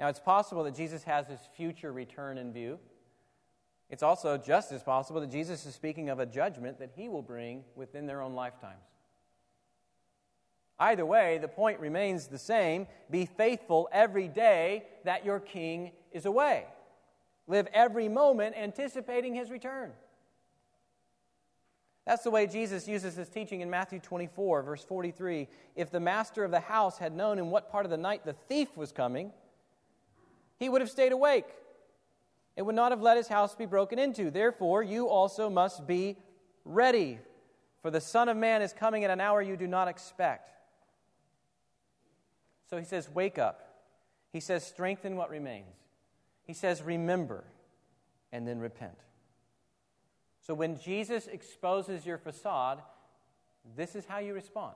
Now, 0.00 0.08
it's 0.08 0.18
possible 0.18 0.64
that 0.64 0.74
Jesus 0.74 1.04
has 1.04 1.26
his 1.26 1.40
future 1.58 1.92
return 1.92 2.38
in 2.38 2.54
view. 2.54 2.78
It's 3.90 4.02
also 4.02 4.38
just 4.38 4.72
as 4.72 4.82
possible 4.82 5.20
that 5.20 5.30
Jesus 5.30 5.66
is 5.66 5.74
speaking 5.74 6.08
of 6.08 6.20
a 6.20 6.26
judgment 6.26 6.78
that 6.78 6.92
he 6.96 7.10
will 7.10 7.20
bring 7.20 7.64
within 7.76 8.06
their 8.06 8.22
own 8.22 8.32
lifetimes. 8.32 8.97
Either 10.80 11.04
way, 11.04 11.38
the 11.38 11.48
point 11.48 11.80
remains 11.80 12.26
the 12.26 12.38
same 12.38 12.86
be 13.10 13.26
faithful 13.26 13.88
every 13.92 14.28
day 14.28 14.84
that 15.04 15.24
your 15.24 15.40
king 15.40 15.92
is 16.12 16.24
away. 16.24 16.66
Live 17.46 17.66
every 17.72 18.08
moment 18.08 18.54
anticipating 18.56 19.34
his 19.34 19.50
return. 19.50 19.92
That's 22.06 22.22
the 22.22 22.30
way 22.30 22.46
Jesus 22.46 22.88
uses 22.88 23.16
his 23.16 23.28
teaching 23.28 23.60
in 23.60 23.68
Matthew 23.68 23.98
24, 23.98 24.62
verse 24.62 24.84
43. 24.84 25.46
If 25.76 25.90
the 25.90 26.00
master 26.00 26.44
of 26.44 26.50
the 26.50 26.60
house 26.60 26.96
had 26.96 27.14
known 27.14 27.38
in 27.38 27.50
what 27.50 27.70
part 27.70 27.84
of 27.84 27.90
the 27.90 27.98
night 27.98 28.24
the 28.24 28.32
thief 28.32 28.74
was 28.76 28.92
coming, 28.92 29.32
he 30.58 30.68
would 30.68 30.80
have 30.80 30.90
stayed 30.90 31.12
awake 31.12 31.46
and 32.56 32.66
would 32.66 32.74
not 32.74 32.92
have 32.92 33.02
let 33.02 33.16
his 33.16 33.28
house 33.28 33.54
be 33.54 33.66
broken 33.66 33.98
into. 33.98 34.30
Therefore, 34.30 34.82
you 34.82 35.08
also 35.08 35.50
must 35.50 35.86
be 35.86 36.16
ready, 36.64 37.18
for 37.82 37.90
the 37.90 38.00
Son 38.00 38.28
of 38.28 38.36
Man 38.36 38.62
is 38.62 38.72
coming 38.72 39.04
at 39.04 39.10
an 39.10 39.20
hour 39.20 39.42
you 39.42 39.56
do 39.56 39.66
not 39.66 39.86
expect. 39.86 40.57
So 42.68 42.76
he 42.76 42.84
says, 42.84 43.08
Wake 43.10 43.38
up. 43.38 43.62
He 44.32 44.40
says, 44.40 44.64
Strengthen 44.64 45.16
what 45.16 45.30
remains. 45.30 45.76
He 46.44 46.52
says, 46.52 46.82
Remember, 46.82 47.44
and 48.32 48.46
then 48.46 48.58
repent. 48.58 48.98
So 50.40 50.54
when 50.54 50.78
Jesus 50.78 51.26
exposes 51.26 52.06
your 52.06 52.18
facade, 52.18 52.80
this 53.76 53.94
is 53.94 54.06
how 54.06 54.18
you 54.18 54.34
respond. 54.34 54.74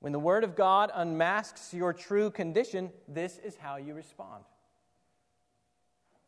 When 0.00 0.12
the 0.12 0.18
Word 0.18 0.44
of 0.44 0.56
God 0.56 0.90
unmasks 0.92 1.72
your 1.72 1.92
true 1.92 2.30
condition, 2.30 2.90
this 3.06 3.38
is 3.38 3.56
how 3.56 3.76
you 3.76 3.94
respond. 3.94 4.44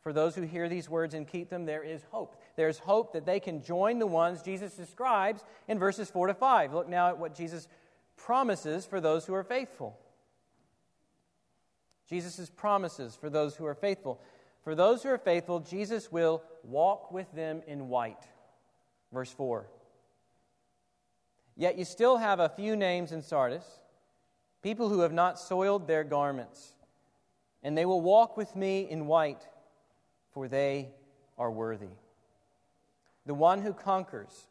For 0.00 0.12
those 0.12 0.35
who 0.35 0.42
hear 0.42 0.68
these 0.68 0.88
words 0.88 1.14
and 1.14 1.27
keep 1.27 1.48
them, 1.48 1.64
there 1.64 1.83
is 1.83 2.03
hope. 2.11 2.37
There's 2.57 2.79
hope 2.79 3.14
that 3.14 3.24
they 3.24 3.40
can 3.40 3.62
join 3.62 3.98
the 3.98 4.07
ones 4.07 4.42
Jesus 4.42 4.74
describes 4.74 5.42
in 5.66 5.79
verses 5.79 6.11
4 6.11 6.29
to 6.29 6.35
5. 6.35 6.74
Look 6.74 6.88
now 6.88 7.09
at 7.09 7.18
what 7.18 7.35
Jesus 7.35 7.66
promises 8.16 8.87
for 8.87 9.00
those 9.00 9.27
who 9.27 9.35
are 9.35 9.44
faithful. 9.44 9.98
Jesus' 12.09 12.50
promises 12.50 13.16
for 13.16 13.31
those 13.31 13.57
who 13.57 13.66
are 13.66 13.74
faithful. 13.74 14.20
For 14.62 14.74
those 14.74 15.03
who 15.03 15.11
are 15.11 15.18
faithful, 15.18 15.61
Jesus 15.61 16.11
will 16.11 16.42
walk 16.62 17.12
with 17.12 17.31
them 17.33 17.62
in 17.66 17.88
white. 17.88 18.22
Verse 19.12 19.31
4. 19.31 19.66
Yet 21.57 21.79
you 21.79 21.85
still 21.85 22.16
have 22.16 22.40
a 22.40 22.48
few 22.48 22.74
names 22.74 23.12
in 23.12 23.22
Sardis, 23.22 23.64
people 24.62 24.88
who 24.88 25.00
have 25.00 25.12
not 25.12 25.38
soiled 25.38 25.87
their 25.87 26.03
garments, 26.03 26.74
and 27.62 27.79
they 27.79 27.85
will 27.85 28.00
walk 28.00 28.37
with 28.37 28.57
me 28.57 28.88
in 28.90 29.07
white, 29.07 29.46
for 30.33 30.48
they 30.48 30.88
are 31.38 31.50
worthy. 31.50 31.94
The 33.27 33.35
one 33.35 33.62
who 33.62 33.72
conquers 33.72 34.48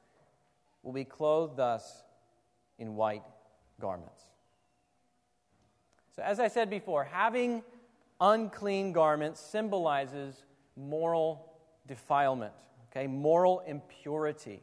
will 0.81 0.93
be 0.93 1.05
clothed 1.05 1.57
thus 1.57 2.03
in 2.79 2.95
white 2.95 3.23
garments. 3.83 4.23
So, 6.15 6.23
as 6.23 6.39
I 6.39 6.47
said 6.47 6.69
before, 6.69 7.03
having 7.03 7.63
unclean 8.21 8.93
garments 8.93 9.41
symbolizes 9.41 10.45
moral 10.77 11.51
defilement, 11.85 12.53
okay, 12.89 13.07
moral 13.07 13.61
impurity 13.67 14.61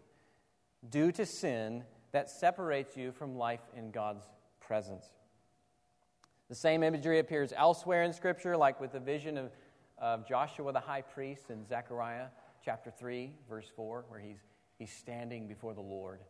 due 0.89 1.13
to 1.13 1.27
sin 1.27 1.85
that 2.13 2.31
separates 2.31 2.97
you 2.97 3.13
from 3.13 3.37
life 3.37 3.61
in 3.77 3.91
God's 3.91 4.25
presence. 4.59 5.05
The 6.49 6.55
same 6.55 6.83
imagery 6.83 7.19
appears 7.19 7.53
elsewhere 7.55 8.05
in 8.05 8.15
Scripture, 8.15 8.57
like 8.57 8.81
with 8.81 8.93
the 8.93 9.01
vision 9.01 9.37
of, 9.37 9.51
of 9.99 10.27
Joshua 10.27 10.73
the 10.73 10.81
high 10.81 11.03
priest 11.03 11.51
in 11.51 11.67
Zechariah 11.67 12.29
chapter 12.65 12.91
3, 12.91 13.33
verse 13.51 13.71
4, 13.77 14.07
where 14.09 14.19
he's, 14.19 14.41
he's 14.79 14.91
standing 14.91 15.47
before 15.47 15.75
the 15.75 15.83
Lord 15.83 16.21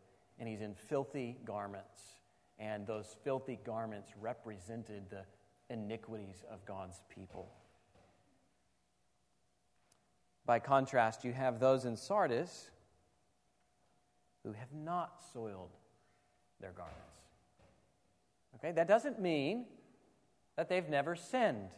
and 0.40 0.48
he's 0.48 0.60
in 0.60 0.74
filthy 0.74 1.38
garments 1.44 2.19
and 2.60 2.86
those 2.86 3.16
filthy 3.24 3.58
garments 3.64 4.12
represented 4.20 5.08
the 5.08 5.24
iniquities 5.70 6.44
of 6.52 6.64
God's 6.66 7.00
people. 7.08 7.50
By 10.44 10.58
contrast, 10.58 11.24
you 11.24 11.32
have 11.32 11.58
those 11.58 11.86
in 11.86 11.96
Sardis 11.96 12.70
who 14.44 14.52
have 14.52 14.72
not 14.74 15.22
soiled 15.32 15.70
their 16.60 16.72
garments. 16.72 16.98
Okay, 18.56 18.72
that 18.72 18.86
doesn't 18.86 19.20
mean 19.20 19.64
that 20.56 20.68
they've 20.68 20.88
never 20.88 21.16
sinned. 21.16 21.70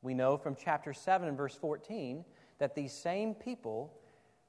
We 0.00 0.14
know 0.14 0.38
from 0.38 0.56
chapter 0.56 0.94
7 0.94 1.28
and 1.28 1.36
verse 1.36 1.54
14 1.54 2.24
that 2.58 2.74
these 2.74 2.92
same 2.92 3.34
people 3.34 3.92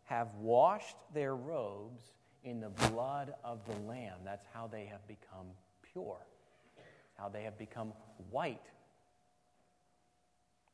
have 0.04 0.34
washed 0.36 0.98
their 1.14 1.36
robes 1.36 2.04
in 2.44 2.60
the 2.60 2.70
blood 2.70 3.34
of 3.44 3.60
the 3.66 3.76
Lamb. 3.88 4.20
That's 4.26 4.46
how 4.54 4.68
they 4.68 4.86
have 4.86 5.06
become 5.08 5.48
pure, 5.94 6.20
how 7.18 7.30
they 7.30 7.44
have 7.44 7.58
become 7.58 7.94
white. 8.30 8.66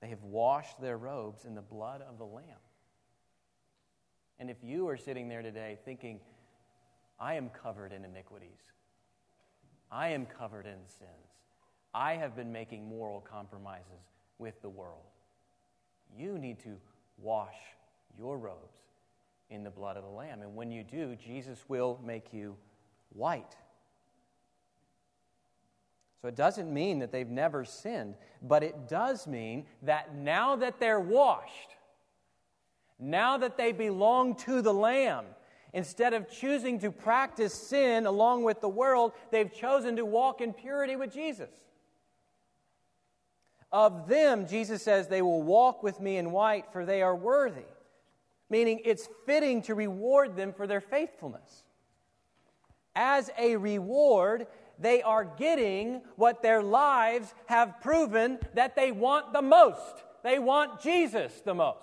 They 0.02 0.08
have 0.08 0.24
washed 0.24 0.80
their 0.82 0.98
robes 0.98 1.46
in 1.46 1.56
the 1.56 1.62
blood 1.62 2.02
of 2.02 2.18
the 2.18 2.26
Lamb. 2.26 2.46
And 4.40 4.50
if 4.50 4.58
you 4.64 4.88
are 4.88 4.98
sitting 4.98 5.28
there 5.28 5.42
today 5.42 5.78
thinking, 5.84 6.20
I 7.20 7.36
am 7.36 7.50
covered 7.50 7.92
in 7.92 8.06
iniquities, 8.06 8.72
I 9.92 10.10
am 10.10 10.26
covered 10.26 10.66
in 10.66 10.78
sins, 10.88 11.10
I 11.94 12.14
have 12.14 12.36
been 12.36 12.52
making 12.52 12.88
moral 12.88 13.20
compromises 13.20 14.08
with 14.38 14.62
the 14.62 14.70
world, 14.70 15.04
you 16.18 16.38
need 16.38 16.60
to 16.64 16.78
wash 17.18 17.58
your 18.18 18.38
robes 18.38 18.80
in 19.50 19.64
the 19.64 19.70
blood 19.70 19.98
of 19.98 20.04
the 20.04 20.10
Lamb. 20.10 20.42
And 20.42 20.56
when 20.56 20.72
you 20.72 20.84
do, 20.84 21.16
Jesus 21.16 21.60
will 21.68 22.00
make 22.04 22.34
you 22.34 22.56
white. 23.10 23.56
So 26.22 26.28
it 26.28 26.36
doesn't 26.36 26.72
mean 26.72 27.00
that 27.00 27.12
they've 27.12 27.30
never 27.30 27.64
sinned, 27.64 28.16
but 28.42 28.62
it 28.62 28.88
does 28.88 29.26
mean 29.26 29.66
that 29.84 30.16
now 30.16 30.58
that 30.58 30.80
they're 30.80 31.00
washed, 31.00 31.76
now 33.00 33.38
that 33.38 33.58
they 33.58 33.72
belong 33.72 34.36
to 34.36 34.62
the 34.62 34.74
Lamb, 34.74 35.26
instead 35.74 36.14
of 36.14 36.30
choosing 36.30 36.80
to 36.80 36.92
practice 36.92 37.54
sin 37.54 38.06
along 38.06 38.44
with 38.44 38.60
the 38.60 38.70
world, 38.70 39.14
they've 39.32 39.54
chosen 39.54 39.96
to 39.96 40.06
walk 40.06 40.42
in 40.42 40.52
purity 40.52 40.98
with 40.98 41.14
Jesus. 41.14 41.50
Of 43.72 44.08
them, 44.08 44.46
Jesus 44.48 44.84
says, 44.84 45.08
they 45.08 45.22
will 45.22 45.44
walk 45.44 45.84
with 45.84 46.02
me 46.02 46.18
in 46.18 46.32
white, 46.32 46.66
for 46.74 46.86
they 46.86 47.02
are 47.02 47.16
worthy 47.16 47.66
meaning 48.50 48.82
it's 48.84 49.08
fitting 49.26 49.62
to 49.64 49.76
reward 49.76 50.36
them 50.36 50.54
for 50.54 50.68
their 50.68 50.82
faithfulness. 50.82 51.64
As 52.96 53.30
a 53.38 53.56
reward, 53.56 54.48
they 54.80 55.02
are 55.02 55.24
getting 55.24 56.02
what 56.16 56.42
their 56.42 56.64
lives 56.64 57.34
have 57.46 57.82
proven 57.82 58.40
that 58.56 58.76
they 58.76 58.92
want 58.92 59.34
the 59.34 59.42
most. 59.42 60.04
They 60.24 60.40
want 60.40 60.82
Jesus 60.82 61.42
the 61.42 61.54
most. 61.54 61.78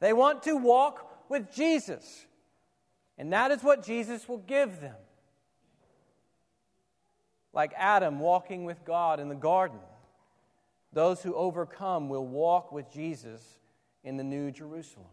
They 0.00 0.12
want 0.12 0.42
to 0.42 0.56
walk 0.56 1.30
with 1.30 1.54
Jesus. 1.54 2.26
And 3.16 3.32
that 3.32 3.50
is 3.50 3.62
what 3.62 3.84
Jesus 3.84 4.28
will 4.28 4.38
give 4.38 4.80
them. 4.80 4.96
Like 7.52 7.72
Adam 7.76 8.18
walking 8.18 8.64
with 8.64 8.84
God 8.84 9.20
in 9.20 9.28
the 9.28 9.34
garden, 9.34 9.78
those 10.92 11.22
who 11.22 11.34
overcome 11.34 12.08
will 12.08 12.26
walk 12.26 12.72
with 12.72 12.92
Jesus 12.92 13.40
in 14.04 14.16
the 14.16 14.24
New 14.24 14.50
Jerusalem. 14.50 15.08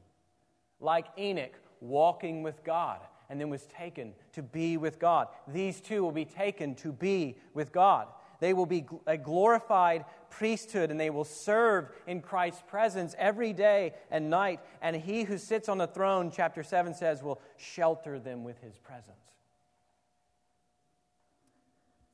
Like 0.80 1.08
Enoch 1.17 1.54
walking 1.80 2.43
with 2.43 2.63
God 2.63 2.99
and 3.30 3.39
then 3.39 3.49
was 3.49 3.65
taken 3.65 4.13
to 4.34 4.43
be 4.43 4.77
with 4.77 4.99
God. 4.99 5.27
These 5.47 5.82
two 5.82 6.04
will 6.04 6.12
be 6.12 6.25
taken 6.25 6.75
to 6.75 6.91
be 6.91 7.38
with 7.54 7.71
God. 7.71 8.08
They 8.41 8.54
will 8.54 8.65
be 8.65 8.86
a 9.08 9.17
glorified 9.17 10.04
priesthood 10.30 10.91
and 10.91 10.99
they 10.99 11.12
will 11.12 11.23
serve 11.23 11.89
in 12.08 12.21
Christ's 12.21 12.63
presence 12.67 13.15
every 13.17 13.54
day 13.54 13.93
and 14.10 14.30
night. 14.30 14.60
And 14.82 14.95
he 14.95 15.23
who 15.23 15.38
sits 15.38 15.69
on 15.69 15.77
the 15.77 15.88
throne, 15.88 16.32
chapter 16.36 16.63
7 16.63 16.93
says, 16.93 17.23
will 17.23 17.39
shelter 17.58 18.19
them 18.19 18.43
with 18.43 18.60
his 18.62 18.77
presence. 18.80 19.15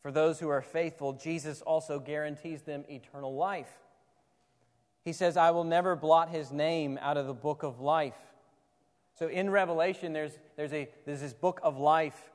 For 0.02 0.12
those 0.12 0.40
who 0.40 0.50
are 0.50 0.62
faithful, 0.62 1.14
Jesus 1.14 1.62
also 1.62 2.00
guarantees 2.00 2.62
them 2.62 2.86
eternal 2.90 3.36
life. 3.36 3.72
He 5.08 5.14
says, 5.14 5.38
I 5.38 5.52
will 5.52 5.64
never 5.64 5.96
blot 5.96 6.32
his 6.32 6.52
name 6.52 7.00
out 7.02 7.16
of 7.16 7.28
the 7.28 7.34
book 7.34 7.64
of 7.64 7.80
life. 7.80 8.18
So 9.18 9.30
in 9.30 9.50
Revelation, 9.50 10.12
there's, 10.12 10.38
there's, 10.58 10.74
a, 10.74 10.90
there's 11.06 11.22
this 11.22 11.32
book 11.32 11.62
of 11.64 11.78
life 11.78 12.30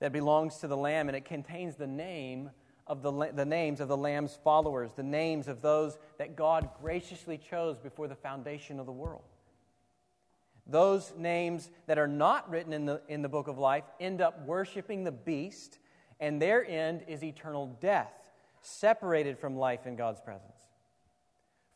that 0.00 0.10
belongs 0.10 0.56
to 0.60 0.68
the 0.68 0.76
Lamb, 0.76 1.10
and 1.10 1.16
it 1.16 1.26
contains 1.26 1.76
the 1.76 1.86
name 1.86 2.48
of 2.86 3.02
the, 3.02 3.30
the 3.34 3.44
names 3.44 3.78
of 3.78 3.88
the 3.88 3.96
Lamb's 3.98 4.38
followers, 4.42 4.92
the 4.96 5.02
names 5.02 5.48
of 5.48 5.60
those 5.60 5.98
that 6.16 6.34
God 6.34 6.70
graciously 6.80 7.36
chose 7.36 7.76
before 7.76 8.08
the 8.08 8.16
foundation 8.16 8.80
of 8.80 8.86
the 8.86 8.90
world. 8.90 9.24
Those 10.66 11.12
names 11.14 11.68
that 11.88 11.98
are 11.98 12.08
not 12.08 12.48
written 12.48 12.72
in 12.72 12.86
the, 12.86 13.02
in 13.08 13.20
the 13.20 13.28
book 13.28 13.48
of 13.48 13.58
life 13.58 13.84
end 14.00 14.22
up 14.22 14.46
worshiping 14.46 15.04
the 15.04 15.12
beast, 15.12 15.78
and 16.20 16.40
their 16.40 16.64
end 16.66 17.02
is 17.06 17.22
eternal 17.22 17.66
death, 17.82 18.30
separated 18.62 19.38
from 19.38 19.58
life 19.58 19.86
in 19.86 19.94
God's 19.94 20.22
presence. 20.22 20.57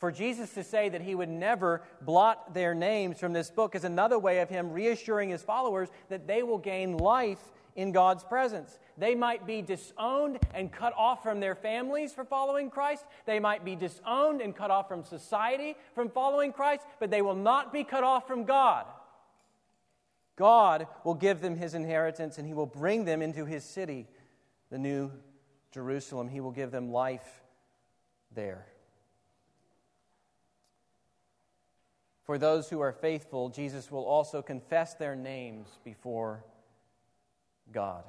For 0.03 0.11
Jesus 0.11 0.53
to 0.55 0.65
say 0.65 0.88
that 0.88 1.03
he 1.03 1.15
would 1.15 1.29
never 1.29 1.81
blot 2.01 2.55
their 2.55 2.75
names 2.75 3.21
from 3.21 3.33
this 3.33 3.53
book 3.53 3.77
is 3.77 3.85
another 3.85 4.19
way 4.19 4.41
of 4.41 4.49
him 4.49 4.73
reassuring 4.73 5.31
his 5.31 5.45
followers 5.45 5.91
that 6.09 6.27
they 6.27 6.43
will 6.43 6.59
gain 6.59 6.97
life 6.97 7.38
in 7.77 7.93
God's 7.93 8.25
presence. 8.25 8.81
They 8.99 9.15
might 9.15 9.47
be 9.47 9.62
disowned 9.62 10.41
and 10.55 10.73
cut 10.73 10.93
off 10.97 11.23
from 11.23 11.38
their 11.38 11.55
families 11.55 12.12
for 12.12 12.25
following 12.25 12.69
Christ. 12.69 13.05
They 13.27 13.38
might 13.38 13.65
be 13.65 13.77
disowned 13.77 14.41
and 14.41 14.57
cut 14.57 14.73
off 14.73 14.88
from 14.88 15.05
society 15.05 15.77
from 15.95 16.11
following 16.11 16.53
Christ, 16.53 16.85
but 16.99 17.12
they 17.12 17.23
will 17.23 17.37
not 17.37 17.73
be 17.73 17.85
cut 17.85 18.03
off 18.03 18.27
from 18.27 18.43
God. 18.43 18.87
God 20.35 20.88
will 21.05 21.15
give 21.15 21.41
them 21.41 21.55
his 21.55 21.75
inheritance 21.75 22.38
and 22.38 22.47
he 22.49 22.55
will 22.55 22.67
bring 22.67 23.05
them 23.05 23.23
into 23.23 23.45
his 23.45 23.62
city, 23.62 24.09
the 24.69 24.79
new 24.79 25.12
Jerusalem. 25.71 26.29
He 26.29 26.41
will 26.41 26.51
give 26.51 26.73
them 26.73 26.91
life 26.91 27.45
there. 28.35 28.67
For 32.25 32.39
those 32.39 32.69
who 32.69 32.81
are 32.81 32.93
faithful, 32.93 33.49
Jesus 33.49 33.91
will 33.91 34.05
also 34.05 34.43
confess 34.43 34.95
their 34.95 35.17
names 35.17 35.69
before 35.85 36.45
God. 37.73 38.05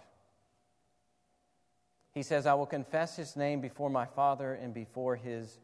He 2.12 2.21
says, 2.21 2.45
I 2.45 2.54
will 2.54 2.67
confess 2.67 3.15
his 3.15 3.36
name 3.36 3.60
before 3.60 3.89
my 3.89 4.06
Father 4.06 4.54
and 4.54 4.71
before 4.73 5.15
his 5.15 5.58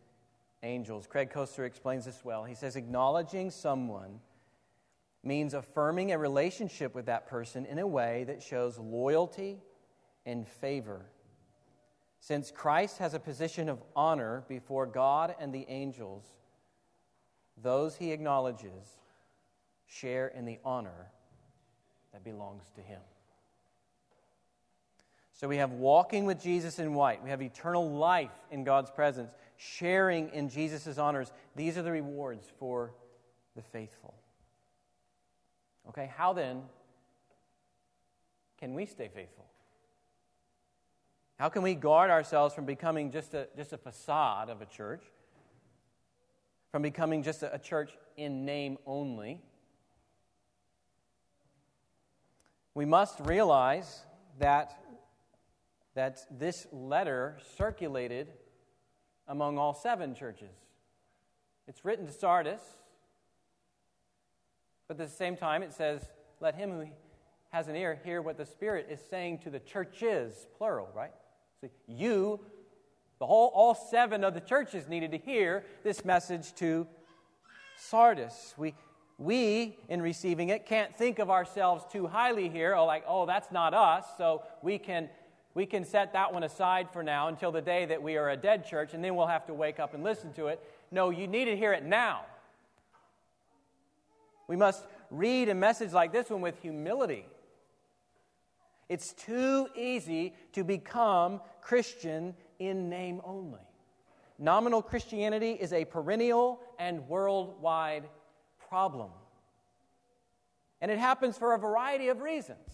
angels. 0.63 1.05
Craig 1.05 1.31
Koester 1.31 1.65
explains 1.65 2.05
this 2.05 2.25
well. 2.25 2.43
He 2.43 2.55
says, 2.55 2.75
acknowledging 2.75 3.51
someone 3.51 4.19
means 5.23 5.53
affirming 5.53 6.11
a 6.11 6.17
relationship 6.17 6.95
with 6.95 7.05
that 7.05 7.27
person 7.27 7.65
in 7.65 7.77
a 7.77 7.85
way 7.85 8.23
that 8.23 8.41
shows 8.41 8.79
loyalty 8.79 9.59
and 10.25 10.47
favor. 10.47 11.05
Since 12.19 12.51
Christ 12.51 12.97
has 12.97 13.13
a 13.13 13.19
position 13.19 13.69
of 13.69 13.83
honor 13.95 14.43
before 14.47 14.85
God 14.85 15.35
and 15.39 15.53
the 15.53 15.65
angels, 15.69 16.23
those 17.61 17.95
he 17.95 18.11
acknowledges 18.11 18.99
share 19.87 20.27
in 20.27 20.45
the 20.45 20.59
honor 20.63 21.11
that 22.13 22.23
belongs 22.23 22.63
to 22.75 22.81
him. 22.81 23.01
So 25.33 25.47
we 25.47 25.57
have 25.57 25.71
walking 25.71 26.25
with 26.25 26.41
Jesus 26.41 26.79
in 26.79 26.93
white. 26.93 27.23
We 27.23 27.29
have 27.29 27.41
eternal 27.41 27.89
life 27.89 28.31
in 28.51 28.65
God's 28.65 28.91
presence, 28.91 29.31
sharing 29.55 30.29
in 30.29 30.49
Jesus' 30.49 30.97
honors. 30.97 31.31
These 31.55 31.77
are 31.77 31.81
the 31.81 31.91
rewards 31.91 32.51
for 32.59 32.91
the 33.55 33.61
faithful. 33.61 34.13
Okay, 35.87 36.11
how 36.15 36.33
then 36.33 36.63
can 38.59 38.73
we 38.73 38.85
stay 38.85 39.07
faithful? 39.07 39.45
How 41.39 41.47
can 41.47 41.61
we 41.61 41.73
guard 41.73 42.11
ourselves 42.11 42.53
from 42.53 42.65
becoming 42.65 43.09
just 43.09 43.33
a, 43.33 43.47
just 43.55 43.71
a 43.71 43.77
facade 43.77 44.49
of 44.49 44.61
a 44.61 44.65
church? 44.65 45.03
From 46.71 46.81
becoming 46.81 47.23
just 47.23 47.43
a, 47.43 47.59
church 47.59 47.91
in 48.15 48.45
name 48.45 48.77
only. 48.85 49.41
We 52.73 52.85
must 52.85 53.19
realize 53.21 54.03
that, 54.37 54.77
that 55.95 56.19
this 56.31 56.67
letter 56.71 57.37
circulated 57.57 58.27
among 59.27 59.57
all 59.57 59.73
seven 59.73 60.13
churches. 60.13 60.55
It's 61.67 61.83
written 61.83 62.05
to 62.05 62.13
Sardis, 62.13 62.61
but 64.87 64.99
at 64.99 65.07
the 65.07 65.13
same 65.13 65.35
time 65.35 65.63
it 65.63 65.73
says, 65.73 66.01
Let 66.39 66.55
him 66.55 66.71
who 66.71 66.87
has 67.49 67.67
an 67.67 67.75
ear 67.75 67.99
hear 68.03 68.21
what 68.21 68.37
the 68.37 68.45
Spirit 68.45 68.87
is 68.89 68.99
saying 69.09 69.39
to 69.39 69.49
the 69.49 69.59
churches, 69.59 70.47
plural, 70.57 70.89
right? 70.95 71.13
So 71.61 71.69
you 71.87 72.39
the 73.19 73.27
whole, 73.27 73.51
all 73.53 73.75
seven 73.75 74.23
of 74.23 74.33
the 74.33 74.39
churches 74.39 74.87
needed 74.87 75.11
to 75.11 75.17
hear 75.17 75.63
this 75.83 76.05
message 76.05 76.53
to 76.55 76.87
Sardis. 77.77 78.53
We, 78.57 78.73
we, 79.17 79.77
in 79.89 80.01
receiving 80.01 80.49
it, 80.49 80.65
can't 80.65 80.95
think 80.95 81.19
of 81.19 81.29
ourselves 81.29 81.83
too 81.91 82.07
highly 82.07 82.47
here, 82.47 82.75
or 82.75 82.85
like, 82.85 83.03
oh, 83.05 83.25
that's 83.25 83.51
not 83.51 83.73
us, 83.73 84.05
so 84.17 84.43
we 84.61 84.77
can, 84.77 85.09
we 85.53 85.65
can 85.65 85.83
set 85.83 86.13
that 86.13 86.33
one 86.33 86.43
aside 86.43 86.89
for 86.91 87.03
now 87.03 87.27
until 87.27 87.51
the 87.51 87.61
day 87.61 87.85
that 87.85 88.01
we 88.01 88.15
are 88.15 88.29
a 88.29 88.37
dead 88.37 88.65
church, 88.65 88.93
and 88.93 89.03
then 89.03 89.15
we'll 89.15 89.27
have 89.27 89.45
to 89.47 89.53
wake 89.53 89.79
up 89.79 89.93
and 89.93 90.03
listen 90.03 90.31
to 90.33 90.47
it. 90.47 90.63
No, 90.89 91.09
you 91.09 91.27
need 91.27 91.45
to 91.45 91.57
hear 91.57 91.73
it 91.73 91.83
now. 91.83 92.21
We 94.47 94.55
must 94.55 94.85
read 95.11 95.49
a 95.49 95.55
message 95.55 95.91
like 95.91 96.13
this 96.13 96.29
one 96.29 96.41
with 96.41 96.59
humility. 96.61 97.25
It's 98.87 99.13
too 99.13 99.67
easy 99.75 100.33
to 100.53 100.63
become 100.63 101.41
Christian 101.61 102.33
in 102.59 102.89
name 102.89 103.21
only. 103.23 103.59
Nominal 104.37 104.81
Christianity 104.81 105.51
is 105.51 105.73
a 105.73 105.85
perennial 105.85 106.61
and 106.77 107.07
worldwide 107.07 108.05
problem. 108.69 109.09
And 110.81 110.89
it 110.89 110.97
happens 110.97 111.37
for 111.37 111.53
a 111.53 111.57
variety 111.57 112.07
of 112.07 112.21
reasons. 112.21 112.69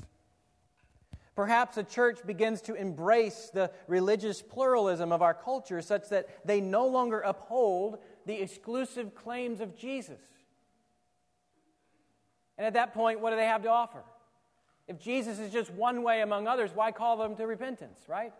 Perhaps 1.35 1.77
a 1.77 1.83
church 1.83 2.19
begins 2.25 2.61
to 2.61 2.75
embrace 2.75 3.49
the 3.53 3.71
religious 3.87 4.41
pluralism 4.41 5.11
of 5.11 5.21
our 5.21 5.33
culture 5.33 5.81
such 5.81 6.09
that 6.09 6.45
they 6.45 6.61
no 6.61 6.87
longer 6.87 7.19
uphold 7.21 7.97
the 8.25 8.41
exclusive 8.41 9.13
claims 9.15 9.59
of 9.59 9.75
Jesus. 9.75 10.21
And 12.57 12.65
at 12.65 12.73
that 12.73 12.93
point, 12.93 13.19
what 13.19 13.31
do 13.31 13.35
they 13.35 13.45
have 13.45 13.63
to 13.63 13.69
offer? 13.69 14.03
If 14.87 14.99
Jesus 14.99 15.39
is 15.39 15.51
just 15.51 15.71
one 15.71 16.03
way 16.03 16.21
among 16.21 16.47
others, 16.47 16.71
why 16.73 16.91
call 16.91 17.17
them 17.17 17.35
to 17.35 17.47
repentance, 17.47 17.99
right? 18.07 18.31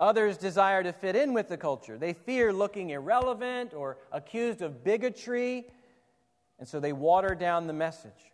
Others 0.00 0.38
desire 0.38 0.82
to 0.82 0.94
fit 0.94 1.14
in 1.14 1.34
with 1.34 1.48
the 1.48 1.58
culture. 1.58 1.98
They 1.98 2.14
fear 2.14 2.52
looking 2.54 2.90
irrelevant 2.90 3.74
or 3.74 3.98
accused 4.10 4.62
of 4.62 4.82
bigotry, 4.82 5.66
and 6.58 6.66
so 6.66 6.80
they 6.80 6.94
water 6.94 7.34
down 7.34 7.66
the 7.66 7.74
message. 7.74 8.32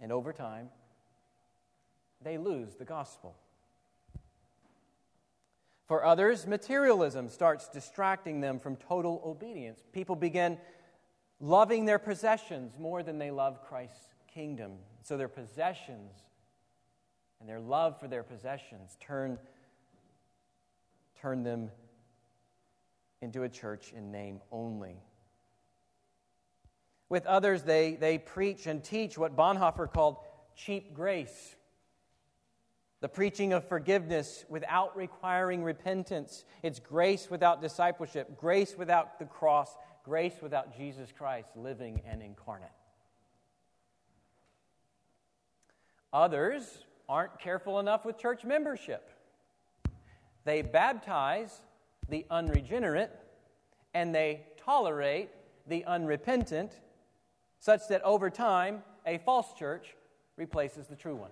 And 0.00 0.12
over 0.12 0.32
time, 0.32 0.68
they 2.22 2.38
lose 2.38 2.76
the 2.76 2.84
gospel. 2.84 3.34
For 5.86 6.04
others, 6.04 6.46
materialism 6.46 7.28
starts 7.28 7.68
distracting 7.68 8.40
them 8.40 8.60
from 8.60 8.76
total 8.76 9.20
obedience. 9.24 9.82
People 9.92 10.14
begin 10.14 10.58
loving 11.40 11.84
their 11.84 11.98
possessions 11.98 12.78
more 12.78 13.02
than 13.02 13.18
they 13.18 13.30
love 13.30 13.62
Christ's 13.66 14.14
kingdom. 14.32 14.72
So 15.02 15.16
their 15.16 15.28
possessions 15.28 16.12
and 17.44 17.50
their 17.50 17.60
love 17.60 18.00
for 18.00 18.08
their 18.08 18.22
possessions 18.22 18.96
turn, 19.00 19.38
turn 21.20 21.42
them 21.42 21.70
into 23.20 23.42
a 23.42 23.50
church 23.50 23.92
in 23.94 24.10
name 24.10 24.40
only. 24.50 24.96
With 27.10 27.26
others, 27.26 27.62
they, 27.62 27.96
they 27.96 28.16
preach 28.16 28.66
and 28.66 28.82
teach 28.82 29.18
what 29.18 29.36
Bonhoeffer 29.36 29.92
called 29.92 30.16
cheap 30.56 30.94
grace 30.94 31.54
the 33.02 33.08
preaching 33.10 33.52
of 33.52 33.68
forgiveness 33.68 34.46
without 34.48 34.96
requiring 34.96 35.62
repentance. 35.62 36.46
It's 36.62 36.78
grace 36.78 37.28
without 37.28 37.60
discipleship, 37.60 38.38
grace 38.38 38.74
without 38.78 39.18
the 39.18 39.26
cross, 39.26 39.76
grace 40.02 40.36
without 40.40 40.74
Jesus 40.74 41.12
Christ 41.12 41.50
living 41.54 42.00
and 42.10 42.22
incarnate. 42.22 42.70
Others 46.10 46.64
aren't 47.08 47.38
careful 47.38 47.80
enough 47.80 48.04
with 48.04 48.18
church 48.18 48.44
membership. 48.44 49.10
They 50.44 50.62
baptize 50.62 51.60
the 52.08 52.26
unregenerate 52.30 53.10
and 53.94 54.14
they 54.14 54.42
tolerate 54.56 55.30
the 55.66 55.84
unrepentant, 55.84 56.72
such 57.58 57.88
that 57.88 58.02
over 58.02 58.28
time, 58.28 58.82
a 59.06 59.18
false 59.18 59.54
church 59.54 59.94
replaces 60.36 60.86
the 60.86 60.96
true 60.96 61.14
one. 61.14 61.30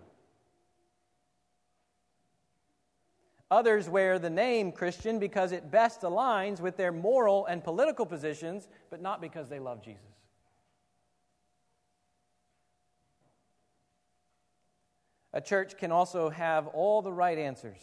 Others 3.50 3.88
wear 3.90 4.18
the 4.18 4.30
name 4.30 4.72
Christian 4.72 5.18
because 5.18 5.52
it 5.52 5.70
best 5.70 6.00
aligns 6.02 6.60
with 6.60 6.78
their 6.78 6.92
moral 6.92 7.44
and 7.46 7.62
political 7.62 8.06
positions, 8.06 8.68
but 8.88 9.02
not 9.02 9.20
because 9.20 9.50
they 9.50 9.58
love 9.58 9.82
Jesus. 9.82 10.21
A 15.34 15.40
church 15.40 15.78
can 15.78 15.90
also 15.90 16.28
have 16.28 16.66
all 16.68 17.00
the 17.00 17.12
right 17.12 17.38
answers, 17.38 17.80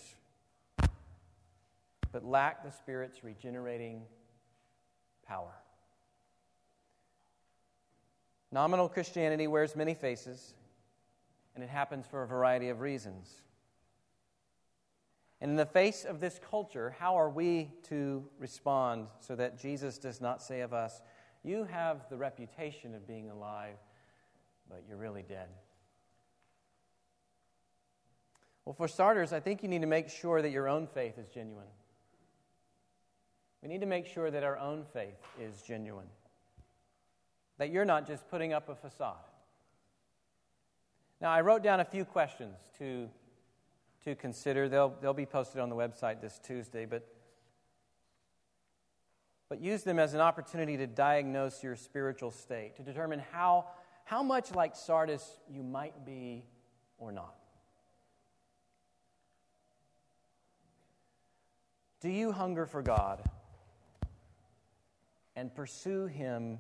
but 2.11 2.23
lack 2.23 2.63
the 2.63 2.71
Spirit's 2.71 3.23
regenerating 3.23 4.03
power. 5.25 5.53
Nominal 8.51 8.87
Christianity 8.87 9.47
wears 9.47 9.75
many 9.75 9.95
faces, 9.95 10.53
and 11.55 11.63
it 11.63 11.69
happens 11.69 12.05
for 12.05 12.23
a 12.23 12.27
variety 12.27 12.69
of 12.69 12.81
reasons. 12.81 13.41
And 15.41 15.51
in 15.51 15.57
the 15.57 15.65
face 15.65 16.03
of 16.03 16.19
this 16.19 16.39
culture, 16.49 16.95
how 16.99 17.15
are 17.15 17.29
we 17.29 17.71
to 17.83 18.25
respond 18.37 19.07
so 19.19 19.35
that 19.35 19.59
Jesus 19.59 19.97
does 19.97 20.19
not 20.19 20.41
say 20.41 20.61
of 20.61 20.73
us, 20.73 21.01
You 21.43 21.63
have 21.63 22.09
the 22.09 22.17
reputation 22.17 22.93
of 22.93 23.07
being 23.07 23.29
alive, 23.29 23.77
but 24.69 24.83
you're 24.87 24.97
really 24.97 25.23
dead? 25.23 25.47
Well, 28.69 28.75
for 28.75 28.87
starters, 28.87 29.33
I 29.33 29.39
think 29.39 29.63
you 29.63 29.67
need 29.67 29.81
to 29.81 29.87
make 29.87 30.09
sure 30.09 30.43
that 30.43 30.51
your 30.51 30.69
own 30.69 30.85
faith 30.85 31.17
is 31.17 31.27
genuine. 31.27 31.65
We 33.63 33.67
need 33.67 33.81
to 33.81 33.87
make 33.87 34.05
sure 34.05 34.29
that 34.29 34.43
our 34.43 34.59
own 34.59 34.85
faith 34.93 35.17
is 35.41 35.63
genuine, 35.63 36.05
that 37.57 37.71
you're 37.71 37.83
not 37.83 38.05
just 38.05 38.29
putting 38.29 38.53
up 38.53 38.69
a 38.69 38.75
facade. 38.75 39.15
Now, 41.19 41.31
I 41.31 41.41
wrote 41.41 41.63
down 41.63 41.79
a 41.79 41.83
few 41.83 42.05
questions 42.05 42.57
to 42.77 43.09
to 44.03 44.13
consider. 44.13 44.69
They'll, 44.69 44.93
they'll 45.01 45.15
be 45.15 45.25
posted 45.25 45.61
on 45.61 45.69
the 45.69 45.75
website 45.75 46.21
this 46.21 46.37
Tuesday, 46.37 46.85
but, 46.85 47.11
but 49.49 49.59
use 49.59 49.81
them 49.81 49.97
as 49.97 50.13
an 50.13 50.21
opportunity 50.21 50.77
to 50.77 50.85
diagnose 50.85 51.63
your 51.63 51.75
spiritual 51.75 52.29
state, 52.29 52.75
to 52.75 52.83
determine 52.83 53.23
how, 53.31 53.65
how 54.05 54.21
much 54.21 54.53
like 54.53 54.75
Sardis 54.75 55.39
you 55.51 55.63
might 55.63 56.05
be 56.05 56.45
or 56.99 57.11
not. 57.11 57.38
Do 62.01 62.09
you 62.09 62.31
hunger 62.31 62.65
for 62.65 62.81
God 62.81 63.21
and 65.35 65.53
pursue 65.53 66.05
Him 66.05 66.59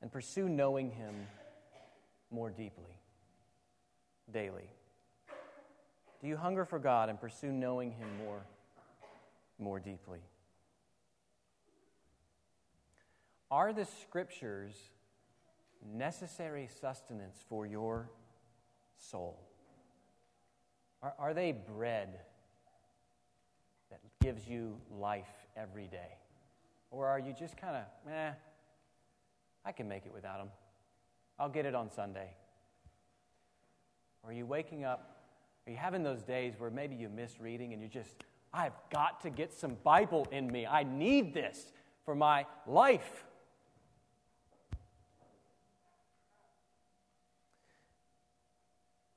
and 0.00 0.12
pursue 0.12 0.48
knowing 0.48 0.90
Him 0.90 1.14
more 2.30 2.50
deeply, 2.50 3.00
daily? 4.32 4.70
Do 6.20 6.28
you 6.28 6.36
hunger 6.36 6.64
for 6.64 6.78
God 6.78 7.08
and 7.08 7.20
pursue 7.20 7.50
knowing 7.50 7.90
Him 7.90 8.08
more, 8.18 8.46
more 9.58 9.80
deeply? 9.80 10.20
Are 13.50 13.72
the 13.72 13.84
scriptures 13.84 14.74
necessary 15.84 16.68
sustenance 16.80 17.44
for 17.48 17.66
your 17.66 18.10
soul? 18.96 19.40
Are, 21.02 21.14
are 21.18 21.34
they 21.34 21.52
bread 21.52 22.20
gives 24.26 24.48
you 24.48 24.76
life 24.90 25.46
every 25.56 25.86
day? 25.86 26.18
Or 26.90 27.06
are 27.06 27.20
you 27.20 27.32
just 27.32 27.56
kind 27.56 27.76
of, 27.76 28.12
eh, 28.12 28.32
I 29.64 29.70
can 29.70 29.88
make 29.88 30.04
it 30.04 30.12
without 30.12 30.38
them. 30.38 30.48
I'll 31.38 31.48
get 31.48 31.64
it 31.64 31.76
on 31.76 31.92
Sunday. 31.92 32.30
Or 34.24 34.30
are 34.30 34.32
you 34.32 34.44
waking 34.44 34.84
up 34.84 35.12
are 35.66 35.70
you 35.70 35.76
having 35.76 36.02
those 36.02 36.22
days 36.22 36.54
where 36.58 36.70
maybe 36.70 36.94
you 36.94 37.08
miss 37.08 37.40
reading 37.40 37.72
and 37.72 37.82
you 37.82 37.88
just, 37.88 38.24
I've 38.52 38.72
got 38.90 39.20
to 39.22 39.30
get 39.30 39.52
some 39.52 39.76
Bible 39.82 40.26
in 40.30 40.50
me. 40.50 40.64
I 40.64 40.84
need 40.84 41.34
this 41.34 41.72
for 42.04 42.14
my 42.14 42.46
life. 42.66 43.24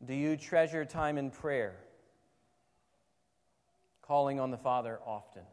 Do 0.05 0.13
you 0.13 0.37
treasure 0.37 0.85
time 0.85 1.19
in 1.19 1.29
prayer? 1.29 1.75
Calling 4.09 4.41
on 4.41 4.51
the 4.51 4.57
Father 4.57 4.99
often? 5.05 5.43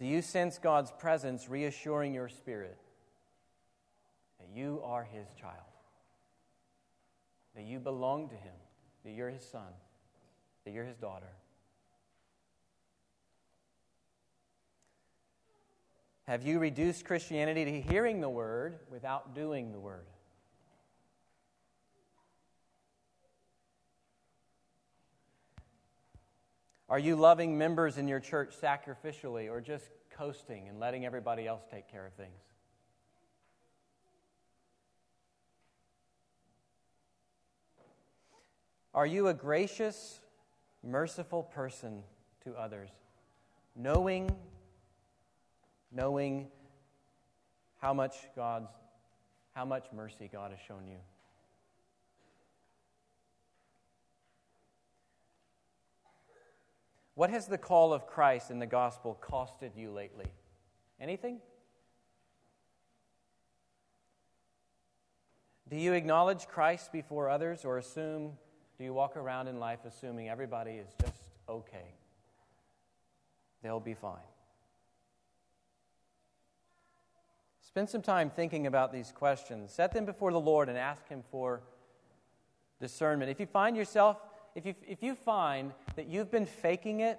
Do 0.00 0.06
you 0.06 0.20
sense 0.20 0.58
God's 0.58 0.90
presence 0.90 1.48
reassuring 1.48 2.12
your 2.12 2.28
spirit? 2.28 2.78
that 4.38 4.56
you 4.56 4.80
are 4.84 5.04
his 5.04 5.26
child, 5.40 5.54
that 7.54 7.64
you 7.64 7.78
belong 7.78 8.28
to 8.28 8.34
him, 8.34 8.54
that 9.04 9.12
you're 9.12 9.30
his 9.30 9.44
son, 9.44 9.72
that 10.64 10.72
you're 10.72 10.84
his 10.84 10.96
daughter. 10.96 11.32
Have 16.26 16.42
you 16.42 16.58
reduced 16.58 17.04
Christianity 17.04 17.64
to 17.64 17.80
hearing 17.80 18.20
the 18.20 18.28
word 18.28 18.80
without 18.90 19.34
doing 19.34 19.72
the 19.72 19.80
word? 19.80 20.04
Are 26.88 26.98
you 26.98 27.16
loving 27.16 27.58
members 27.58 27.98
in 27.98 28.08
your 28.08 28.20
church 28.20 28.54
sacrificially 28.60 29.50
or 29.50 29.60
just 29.60 29.90
coasting 30.10 30.68
and 30.68 30.80
letting 30.80 31.04
everybody 31.04 31.46
else 31.46 31.62
take 31.70 31.90
care 31.90 32.06
of 32.06 32.14
things? 32.14 32.40
Are 38.94 39.06
you 39.06 39.28
a 39.28 39.34
gracious, 39.34 40.20
merciful 40.82 41.42
person 41.42 42.02
to 42.44 42.54
others, 42.54 42.90
knowing, 43.76 44.34
knowing 45.92 46.48
how 47.80 47.92
much 47.92 48.16
God's, 48.34 48.70
how 49.52 49.66
much 49.66 49.86
mercy 49.94 50.28
God 50.32 50.52
has 50.52 50.60
shown 50.66 50.88
you? 50.88 50.96
What 57.18 57.30
has 57.30 57.48
the 57.48 57.58
call 57.58 57.92
of 57.92 58.06
Christ 58.06 58.52
in 58.52 58.60
the 58.60 58.66
gospel 58.66 59.18
costed 59.20 59.76
you 59.76 59.90
lately? 59.90 60.26
Anything? 61.00 61.40
Do 65.68 65.76
you 65.76 65.94
acknowledge 65.94 66.46
Christ 66.46 66.92
before 66.92 67.28
others 67.28 67.64
or 67.64 67.76
assume 67.76 68.34
do 68.78 68.84
you 68.84 68.94
walk 68.94 69.16
around 69.16 69.48
in 69.48 69.58
life 69.58 69.80
assuming 69.84 70.28
everybody 70.28 70.74
is 70.74 70.86
just 71.02 71.20
okay? 71.48 71.96
They'll 73.64 73.80
be 73.80 73.94
fine. 73.94 74.22
Spend 77.62 77.90
some 77.90 78.02
time 78.02 78.30
thinking 78.30 78.68
about 78.68 78.92
these 78.92 79.10
questions. 79.10 79.72
Set 79.72 79.92
them 79.92 80.04
before 80.04 80.30
the 80.30 80.38
Lord 80.38 80.68
and 80.68 80.78
ask 80.78 81.08
Him 81.08 81.24
for 81.32 81.62
discernment. 82.80 83.28
If 83.28 83.40
you 83.40 83.46
find 83.46 83.76
yourself, 83.76 84.18
if 84.54 84.66
you, 84.66 84.74
if 84.86 85.02
you 85.02 85.14
find 85.14 85.72
that 85.96 86.08
you've 86.08 86.30
been 86.30 86.46
faking 86.46 87.00
it 87.00 87.18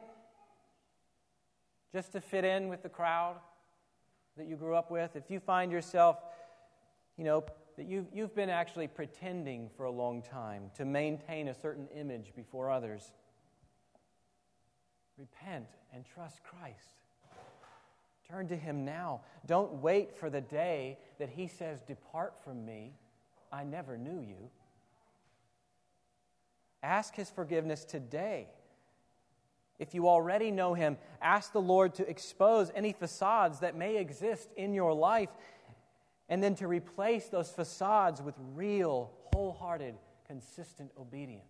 just 1.93 2.11
to 2.13 2.21
fit 2.21 2.43
in 2.43 2.69
with 2.69 2.83
the 2.83 2.89
crowd 2.89 3.37
that 4.37 4.47
you 4.47 4.55
grew 4.55 4.75
up 4.75 4.91
with, 4.91 5.15
if 5.15 5.29
you 5.29 5.39
find 5.39 5.71
yourself, 5.71 6.17
you 7.17 7.23
know, 7.23 7.43
that 7.77 7.87
you've, 7.87 8.07
you've 8.13 8.35
been 8.35 8.49
actually 8.49 8.87
pretending 8.87 9.69
for 9.77 9.85
a 9.85 9.91
long 9.91 10.21
time 10.21 10.69
to 10.75 10.85
maintain 10.85 11.47
a 11.47 11.53
certain 11.53 11.87
image 11.95 12.33
before 12.35 12.69
others. 12.69 13.11
Repent 15.17 15.67
and 15.93 16.05
trust 16.05 16.43
Christ. 16.43 16.99
Turn 18.29 18.47
to 18.49 18.55
Him 18.55 18.85
now. 18.85 19.21
Don't 19.45 19.81
wait 19.81 20.15
for 20.15 20.29
the 20.29 20.41
day 20.41 20.97
that 21.19 21.29
He 21.29 21.47
says, 21.47 21.81
Depart 21.81 22.33
from 22.43 22.65
me. 22.65 22.93
I 23.51 23.63
never 23.63 23.97
knew 23.97 24.19
you. 24.19 24.49
Ask 26.81 27.15
His 27.15 27.29
forgiveness 27.29 27.83
today. 27.83 28.47
If 29.79 29.93
you 29.93 30.09
already 30.09 30.51
know 30.51 30.73
Him, 30.73 30.97
ask 31.21 31.53
the 31.53 31.61
Lord 31.61 31.95
to 31.95 32.09
expose 32.09 32.71
any 32.75 32.93
facades 32.93 33.59
that 33.59 33.75
may 33.75 33.97
exist 33.97 34.49
in 34.57 34.73
your 34.73 34.93
life 34.93 35.29
and 36.27 36.43
then 36.43 36.55
to 36.55 36.67
replace 36.67 37.27
those 37.27 37.49
facades 37.49 38.21
with 38.21 38.35
real, 38.53 39.11
wholehearted, 39.33 39.95
consistent 40.27 40.91
obedience. 40.99 41.43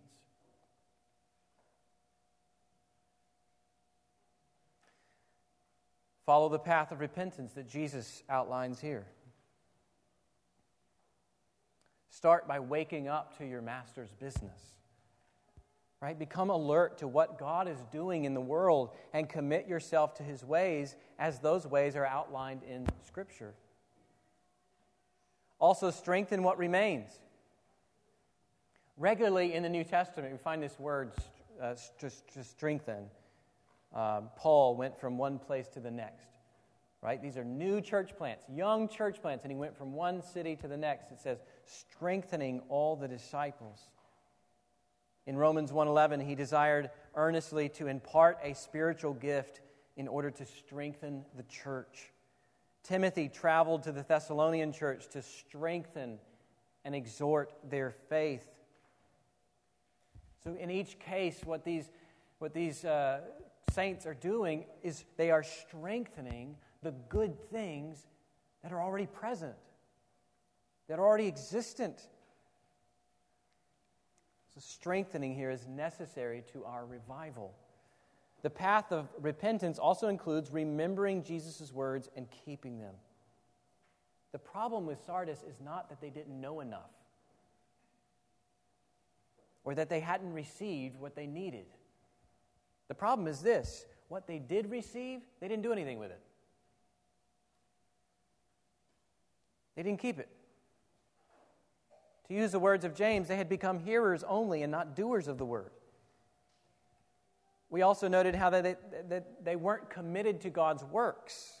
Follow 6.24 6.48
the 6.48 6.60
path 6.60 6.92
of 6.92 7.00
repentance 7.00 7.52
that 7.54 7.68
Jesus 7.68 8.22
outlines 8.28 8.80
here. 8.80 9.04
Start 12.08 12.46
by 12.46 12.60
waking 12.60 13.08
up 13.08 13.36
to 13.38 13.44
your 13.44 13.60
master's 13.60 14.12
business. 14.12 14.79
Right? 16.00 16.18
Become 16.18 16.48
alert 16.48 16.98
to 16.98 17.08
what 17.08 17.38
God 17.38 17.68
is 17.68 17.78
doing 17.92 18.24
in 18.24 18.32
the 18.32 18.40
world 18.40 18.90
and 19.12 19.28
commit 19.28 19.68
yourself 19.68 20.14
to 20.14 20.22
his 20.22 20.42
ways 20.42 20.96
as 21.18 21.40
those 21.40 21.66
ways 21.66 21.94
are 21.94 22.06
outlined 22.06 22.62
in 22.62 22.86
Scripture. 23.06 23.52
Also, 25.58 25.90
strengthen 25.90 26.42
what 26.42 26.56
remains. 26.56 27.10
Regularly 28.96 29.52
in 29.52 29.62
the 29.62 29.68
New 29.68 29.84
Testament, 29.84 30.32
we 30.32 30.38
find 30.38 30.62
this 30.62 30.78
word 30.78 31.12
uh, 31.60 31.74
to, 31.98 32.10
strengthen. 32.44 33.04
Uh, 33.94 34.22
Paul 34.36 34.76
went 34.76 34.98
from 34.98 35.18
one 35.18 35.38
place 35.38 35.68
to 35.68 35.80
the 35.80 35.90
next. 35.90 36.28
Right? 37.02 37.20
These 37.20 37.36
are 37.36 37.44
new 37.44 37.80
church 37.80 38.16
plants, 38.16 38.44
young 38.54 38.88
church 38.88 39.20
plants, 39.20 39.44
and 39.44 39.50
he 39.50 39.56
went 39.56 39.76
from 39.76 39.94
one 39.94 40.22
city 40.22 40.56
to 40.56 40.68
the 40.68 40.76
next. 40.76 41.10
It 41.10 41.18
says, 41.18 41.38
strengthening 41.64 42.60
all 42.68 42.96
the 42.96 43.08
disciples. 43.08 43.80
In 45.30 45.36
Romans 45.36 45.70
1:11, 45.70 46.18
he 46.18 46.34
desired 46.34 46.90
earnestly 47.14 47.68
to 47.68 47.86
impart 47.86 48.40
a 48.42 48.52
spiritual 48.52 49.14
gift 49.14 49.60
in 49.94 50.08
order 50.08 50.28
to 50.28 50.44
strengthen 50.44 51.24
the 51.36 51.44
church. 51.44 52.12
Timothy 52.82 53.28
traveled 53.28 53.84
to 53.84 53.92
the 53.92 54.02
Thessalonian 54.02 54.72
church 54.72 55.06
to 55.10 55.22
strengthen 55.22 56.18
and 56.84 56.96
exhort 56.96 57.54
their 57.62 57.92
faith. 57.92 58.44
So, 60.42 60.54
in 60.54 60.68
each 60.68 60.98
case, 60.98 61.44
what 61.44 61.62
these, 61.62 61.92
what 62.40 62.52
these 62.52 62.84
uh, 62.84 63.20
saints 63.70 64.06
are 64.06 64.14
doing 64.14 64.64
is 64.82 65.04
they 65.16 65.30
are 65.30 65.44
strengthening 65.44 66.56
the 66.82 66.90
good 67.08 67.38
things 67.52 68.04
that 68.64 68.72
are 68.72 68.82
already 68.82 69.06
present, 69.06 69.54
that 70.88 70.98
are 70.98 71.06
already 71.06 71.28
existent. 71.28 72.08
So, 74.54 74.60
strengthening 74.60 75.34
here 75.34 75.50
is 75.50 75.66
necessary 75.66 76.42
to 76.52 76.64
our 76.64 76.84
revival. 76.84 77.54
The 78.42 78.50
path 78.50 78.90
of 78.90 79.08
repentance 79.20 79.78
also 79.78 80.08
includes 80.08 80.50
remembering 80.50 81.22
Jesus' 81.22 81.72
words 81.72 82.08
and 82.16 82.26
keeping 82.44 82.78
them. 82.78 82.94
The 84.32 84.38
problem 84.38 84.86
with 84.86 84.98
Sardis 85.04 85.42
is 85.42 85.60
not 85.60 85.88
that 85.88 86.00
they 86.00 86.10
didn't 86.10 86.40
know 86.40 86.60
enough 86.60 86.90
or 89.64 89.74
that 89.74 89.88
they 89.88 90.00
hadn't 90.00 90.32
received 90.32 90.98
what 90.98 91.14
they 91.14 91.26
needed. 91.26 91.66
The 92.88 92.94
problem 92.94 93.28
is 93.28 93.40
this 93.40 93.86
what 94.08 94.26
they 94.26 94.38
did 94.38 94.70
receive, 94.70 95.20
they 95.40 95.46
didn't 95.46 95.62
do 95.62 95.72
anything 95.72 95.98
with 95.98 96.10
it, 96.10 96.20
they 99.76 99.82
didn't 99.82 100.00
keep 100.00 100.18
it. 100.18 100.28
To 102.30 102.36
use 102.36 102.52
the 102.52 102.60
words 102.60 102.84
of 102.84 102.94
James, 102.94 103.26
they 103.26 103.34
had 103.34 103.48
become 103.48 103.80
hearers 103.80 104.22
only 104.22 104.62
and 104.62 104.70
not 104.70 104.94
doers 104.94 105.26
of 105.26 105.36
the 105.36 105.44
word. 105.44 105.72
We 107.70 107.82
also 107.82 108.06
noted 108.06 108.36
how 108.36 108.50
they, 108.50 108.76
they 109.42 109.56
weren't 109.56 109.90
committed 109.90 110.40
to 110.42 110.50
God's 110.50 110.84
works. 110.84 111.54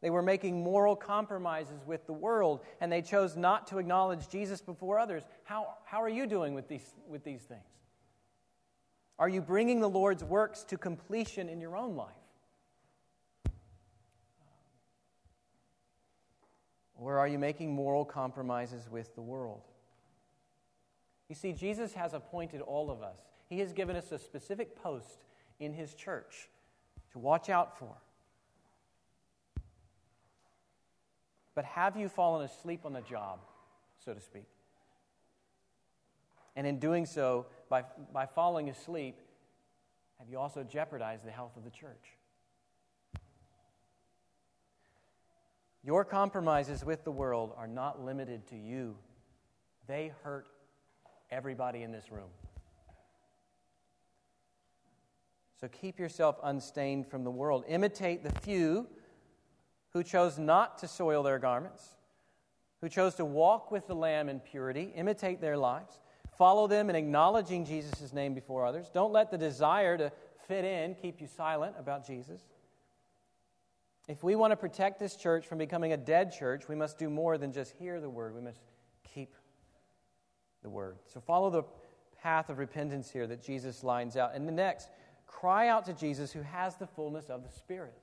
They 0.00 0.10
were 0.10 0.22
making 0.22 0.62
moral 0.62 0.94
compromises 0.94 1.84
with 1.84 2.06
the 2.06 2.12
world, 2.12 2.60
and 2.80 2.92
they 2.92 3.02
chose 3.02 3.36
not 3.36 3.66
to 3.68 3.78
acknowledge 3.78 4.28
Jesus 4.28 4.60
before 4.60 5.00
others. 5.00 5.24
How, 5.42 5.74
how 5.84 6.00
are 6.00 6.08
you 6.08 6.28
doing 6.28 6.54
with 6.54 6.68
these, 6.68 6.94
with 7.08 7.24
these 7.24 7.42
things? 7.42 7.60
Are 9.18 9.28
you 9.28 9.40
bringing 9.40 9.80
the 9.80 9.90
Lord's 9.90 10.22
works 10.22 10.62
to 10.64 10.78
completion 10.78 11.48
in 11.48 11.60
your 11.60 11.76
own 11.76 11.96
life? 11.96 12.12
Or 16.94 17.18
are 17.18 17.26
you 17.26 17.40
making 17.40 17.74
moral 17.74 18.04
compromises 18.04 18.88
with 18.88 19.12
the 19.16 19.22
world? 19.22 19.62
You 21.28 21.34
see, 21.34 21.52
Jesus 21.52 21.94
has 21.94 22.14
appointed 22.14 22.60
all 22.60 22.90
of 22.90 23.02
us. 23.02 23.18
He 23.48 23.58
has 23.60 23.72
given 23.72 23.96
us 23.96 24.12
a 24.12 24.18
specific 24.18 24.76
post 24.76 25.24
in 25.60 25.72
His 25.72 25.94
church 25.94 26.48
to 27.12 27.18
watch 27.18 27.50
out 27.50 27.78
for. 27.78 27.94
But 31.54 31.64
have 31.64 31.96
you 31.96 32.08
fallen 32.08 32.44
asleep 32.44 32.82
on 32.84 32.92
the 32.92 33.00
job, 33.00 33.40
so 34.04 34.14
to 34.14 34.20
speak? 34.20 34.46
And 36.56 36.66
in 36.66 36.78
doing 36.78 37.04
so, 37.04 37.46
by, 37.68 37.84
by 38.12 38.26
falling 38.26 38.68
asleep, 38.68 39.18
have 40.18 40.28
you 40.28 40.38
also 40.38 40.62
jeopardized 40.62 41.24
the 41.24 41.30
health 41.30 41.56
of 41.56 41.64
the 41.64 41.70
church? 41.70 42.16
Your 45.84 46.04
compromises 46.04 46.84
with 46.84 47.04
the 47.04 47.10
world 47.10 47.52
are 47.56 47.68
not 47.68 48.04
limited 48.04 48.46
to 48.48 48.56
you, 48.56 48.96
they 49.86 50.12
hurt 50.22 50.46
everybody 51.30 51.82
in 51.82 51.92
this 51.92 52.10
room. 52.10 52.30
So 55.60 55.68
keep 55.68 55.98
yourself 55.98 56.36
unstained 56.42 57.08
from 57.08 57.24
the 57.24 57.30
world. 57.30 57.64
Imitate 57.68 58.22
the 58.22 58.40
few 58.40 58.86
who 59.92 60.02
chose 60.04 60.38
not 60.38 60.78
to 60.78 60.88
soil 60.88 61.22
their 61.22 61.38
garments, 61.38 61.96
who 62.80 62.88
chose 62.88 63.14
to 63.16 63.24
walk 63.24 63.70
with 63.70 63.86
the 63.86 63.94
Lamb 63.94 64.28
in 64.28 64.38
purity, 64.38 64.92
imitate 64.94 65.40
their 65.40 65.56
lives. 65.56 65.98
Follow 66.36 66.68
them 66.68 66.88
in 66.88 66.94
acknowledging 66.94 67.64
Jesus' 67.64 68.12
name 68.12 68.34
before 68.34 68.64
others. 68.64 68.88
Don't 68.94 69.12
let 69.12 69.30
the 69.30 69.38
desire 69.38 69.98
to 69.98 70.12
fit 70.46 70.64
in 70.64 70.94
keep 70.94 71.20
you 71.20 71.26
silent 71.26 71.74
about 71.78 72.06
Jesus. 72.06 72.40
If 74.06 74.22
we 74.22 74.36
want 74.36 74.52
to 74.52 74.56
protect 74.56 75.00
this 75.00 75.16
church 75.16 75.46
from 75.46 75.58
becoming 75.58 75.92
a 75.92 75.96
dead 75.96 76.32
church, 76.32 76.68
we 76.68 76.76
must 76.76 76.98
do 76.98 77.10
more 77.10 77.36
than 77.36 77.52
just 77.52 77.72
hear 77.72 78.00
the 78.00 78.08
word. 78.08 78.34
We 78.34 78.40
must 78.40 78.60
the 80.62 80.68
word. 80.68 80.96
So 81.06 81.20
follow 81.20 81.50
the 81.50 81.64
path 82.20 82.50
of 82.50 82.58
repentance 82.58 83.10
here 83.10 83.26
that 83.26 83.42
Jesus 83.42 83.84
lines 83.84 84.16
out. 84.16 84.34
And 84.34 84.46
the 84.46 84.52
next, 84.52 84.88
cry 85.26 85.68
out 85.68 85.84
to 85.86 85.92
Jesus 85.92 86.32
who 86.32 86.42
has 86.42 86.76
the 86.76 86.86
fullness 86.86 87.30
of 87.30 87.42
the 87.42 87.50
Spirit. 87.50 87.94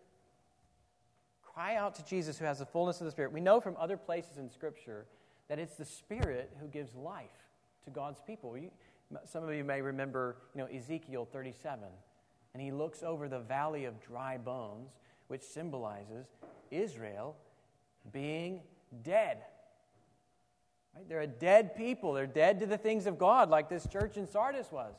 Cry 1.41 1.75
out 1.75 1.95
to 1.95 2.05
Jesus 2.05 2.37
who 2.37 2.45
has 2.45 2.59
the 2.59 2.65
fullness 2.65 2.99
of 3.01 3.05
the 3.05 3.11
Spirit. 3.11 3.31
We 3.31 3.41
know 3.41 3.59
from 3.59 3.75
other 3.77 3.97
places 3.97 4.37
in 4.37 4.49
Scripture 4.49 5.05
that 5.47 5.59
it's 5.59 5.75
the 5.75 5.85
Spirit 5.85 6.51
who 6.59 6.67
gives 6.67 6.95
life 6.95 7.25
to 7.85 7.91
God's 7.91 8.19
people. 8.25 8.57
You, 8.57 8.71
some 9.25 9.43
of 9.43 9.53
you 9.53 9.63
may 9.63 9.81
remember, 9.81 10.37
you 10.53 10.61
know, 10.61 10.67
Ezekiel 10.67 11.27
37, 11.31 11.83
and 12.53 12.61
he 12.61 12.71
looks 12.71 13.03
over 13.03 13.27
the 13.27 13.39
valley 13.39 13.85
of 13.85 14.01
dry 14.01 14.37
bones, 14.37 14.91
which 15.27 15.43
symbolizes 15.43 16.27
Israel 16.71 17.35
being 18.11 18.61
dead. 19.03 19.37
Right? 20.95 21.07
They're 21.09 21.21
a 21.21 21.27
dead 21.27 21.75
people. 21.75 22.13
They're 22.13 22.27
dead 22.27 22.59
to 22.61 22.65
the 22.65 22.77
things 22.77 23.05
of 23.05 23.17
God, 23.17 23.49
like 23.49 23.69
this 23.69 23.87
church 23.87 24.17
in 24.17 24.27
Sardis 24.27 24.71
was. 24.71 24.95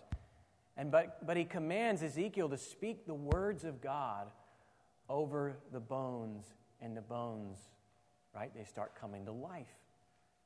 And 0.76 0.90
but, 0.90 1.26
but 1.26 1.36
he 1.36 1.44
commands 1.44 2.02
Ezekiel 2.02 2.48
to 2.50 2.58
speak 2.58 3.06
the 3.06 3.14
words 3.14 3.64
of 3.64 3.80
God 3.80 4.28
over 5.08 5.56
the 5.72 5.80
bones, 5.80 6.44
and 6.80 6.96
the 6.96 7.00
bones, 7.00 7.58
right, 8.34 8.52
they 8.54 8.64
start 8.64 8.94
coming 9.00 9.24
to 9.24 9.32
life. 9.32 9.66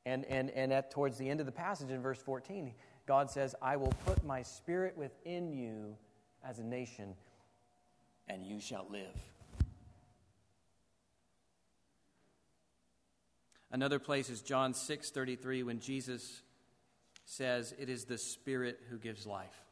And, 0.06 0.24
and, 0.26 0.50
and 0.50 0.72
at, 0.72 0.90
towards 0.90 1.18
the 1.18 1.28
end 1.28 1.40
of 1.40 1.46
the 1.46 1.52
passage 1.52 1.90
in 1.90 2.00
verse 2.00 2.20
14, 2.20 2.72
God 3.06 3.30
says, 3.30 3.54
I 3.60 3.76
will 3.76 3.92
put 4.06 4.24
my 4.24 4.42
spirit 4.42 4.96
within 4.96 5.52
you 5.52 5.96
as 6.44 6.58
a 6.58 6.64
nation, 6.64 7.14
and 8.28 8.46
you 8.46 8.60
shall 8.60 8.86
live. 8.90 9.16
Another 13.70 13.98
place 13.98 14.30
is 14.30 14.42
John 14.42 14.74
6:33 14.74 15.62
when 15.62 15.80
Jesus 15.80 16.42
says, 17.24 17.72
"It 17.78 17.88
is 17.88 18.04
the 18.04 18.18
spirit 18.18 18.80
who 18.88 18.98
gives 18.98 19.26
life. 19.26 19.64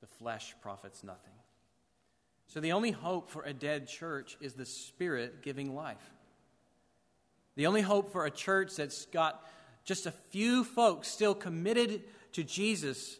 The 0.00 0.06
flesh 0.06 0.54
profits 0.60 1.02
nothing." 1.02 1.36
So 2.48 2.60
the 2.60 2.72
only 2.72 2.92
hope 2.92 3.28
for 3.30 3.42
a 3.42 3.52
dead 3.52 3.88
church 3.88 4.36
is 4.40 4.54
the 4.54 4.66
Spirit 4.66 5.42
giving 5.42 5.74
life. 5.74 6.14
The 7.56 7.66
only 7.66 7.82
hope 7.82 8.12
for 8.12 8.24
a 8.24 8.30
church 8.30 8.76
that's 8.76 9.06
got 9.06 9.44
just 9.84 10.06
a 10.06 10.12
few 10.12 10.64
folks 10.64 11.08
still 11.08 11.34
committed 11.34 12.04
to 12.32 12.44
Jesus 12.44 13.18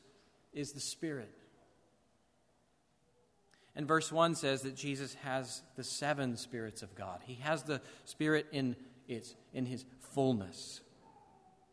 is 0.52 0.72
the 0.72 0.80
Spirit. 0.80 1.32
And 3.74 3.86
verse 3.86 4.10
1 4.10 4.34
says 4.34 4.62
that 4.62 4.74
Jesus 4.74 5.14
has 5.14 5.62
the 5.74 5.84
seven 5.84 6.36
spirits 6.36 6.82
of 6.82 6.94
God. 6.94 7.22
He 7.26 7.34
has 7.36 7.64
the 7.64 7.82
Spirit 8.04 8.46
in, 8.52 8.76
its, 9.08 9.34
in 9.52 9.66
his 9.66 9.84
fullness. 10.12 10.80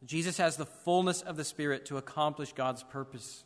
Jesus 0.06 0.38
has 0.38 0.58
the 0.58 0.66
fullness 0.66 1.22
of 1.22 1.38
the 1.38 1.44
Spirit 1.44 1.86
to 1.86 1.98
accomplish 1.98 2.54
God's 2.54 2.84
purpose. 2.84 3.44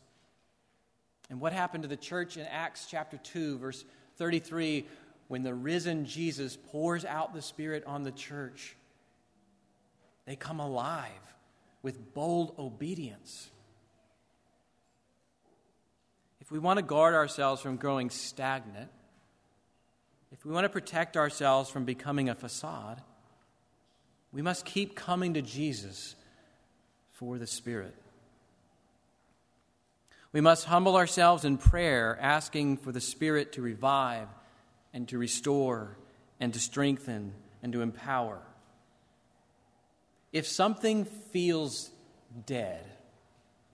And 1.30 1.40
what 1.40 1.52
happened 1.52 1.82
to 1.82 1.88
the 1.88 1.96
church 1.96 2.36
in 2.36 2.46
Acts 2.46 2.86
chapter 2.90 3.16
2, 3.16 3.58
verse 3.58 3.84
33, 4.16 4.86
when 5.28 5.42
the 5.42 5.54
risen 5.54 6.06
Jesus 6.06 6.58
pours 6.70 7.04
out 7.04 7.34
the 7.34 7.42
Spirit 7.42 7.84
on 7.86 8.02
the 8.02 8.10
church, 8.10 8.76
they 10.26 10.36
come 10.36 10.58
alive 10.58 11.10
with 11.82 12.14
bold 12.14 12.54
obedience. 12.58 13.50
If 16.40 16.50
we 16.50 16.58
want 16.58 16.78
to 16.78 16.82
guard 16.82 17.14
ourselves 17.14 17.60
from 17.60 17.76
growing 17.76 18.10
stagnant, 18.10 18.90
if 20.32 20.44
we 20.44 20.52
want 20.52 20.64
to 20.64 20.70
protect 20.70 21.16
ourselves 21.16 21.70
from 21.70 21.84
becoming 21.84 22.28
a 22.28 22.34
facade, 22.34 23.02
we 24.32 24.42
must 24.42 24.64
keep 24.64 24.94
coming 24.94 25.34
to 25.34 25.42
Jesus 25.42 26.14
for 27.12 27.38
the 27.38 27.46
Spirit. 27.46 27.94
We 30.32 30.40
must 30.40 30.66
humble 30.66 30.96
ourselves 30.96 31.44
in 31.44 31.56
prayer, 31.56 32.18
asking 32.20 32.78
for 32.78 32.92
the 32.92 33.00
Spirit 33.00 33.52
to 33.52 33.62
revive 33.62 34.28
and 34.92 35.08
to 35.08 35.18
restore 35.18 35.96
and 36.38 36.52
to 36.52 36.60
strengthen 36.60 37.32
and 37.62 37.72
to 37.72 37.80
empower. 37.80 38.40
If 40.32 40.46
something 40.46 41.06
feels 41.06 41.90
dead 42.46 42.84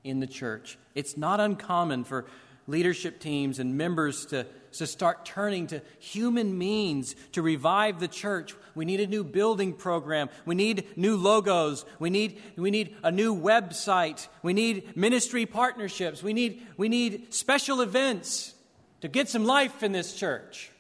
in 0.04 0.20
the 0.20 0.26
church, 0.26 0.78
it's 0.94 1.16
not 1.16 1.40
uncommon 1.40 2.04
for 2.04 2.26
leadership 2.66 3.20
teams 3.20 3.58
and 3.58 3.76
members 3.76 4.26
to, 4.26 4.46
to 4.72 4.86
start 4.86 5.24
turning 5.24 5.66
to 5.68 5.82
human 5.98 6.56
means 6.56 7.14
to 7.32 7.42
revive 7.42 8.00
the 8.00 8.08
church. 8.08 8.54
We 8.74 8.84
need 8.84 9.00
a 9.00 9.06
new 9.06 9.24
building 9.24 9.72
program. 9.72 10.30
We 10.44 10.54
need 10.54 10.86
new 10.96 11.16
logos. 11.16 11.84
We 11.98 12.10
need, 12.10 12.40
we 12.56 12.70
need 12.70 12.96
a 13.02 13.10
new 13.10 13.34
website. 13.34 14.26
We 14.42 14.52
need 14.52 14.96
ministry 14.96 15.46
partnerships. 15.46 16.22
We 16.22 16.32
need, 16.32 16.66
we 16.76 16.88
need 16.88 17.32
special 17.34 17.80
events 17.80 18.54
to 19.00 19.08
get 19.08 19.28
some 19.28 19.44
life 19.44 19.82
in 19.82 19.92
this 19.92 20.14
church. 20.14 20.70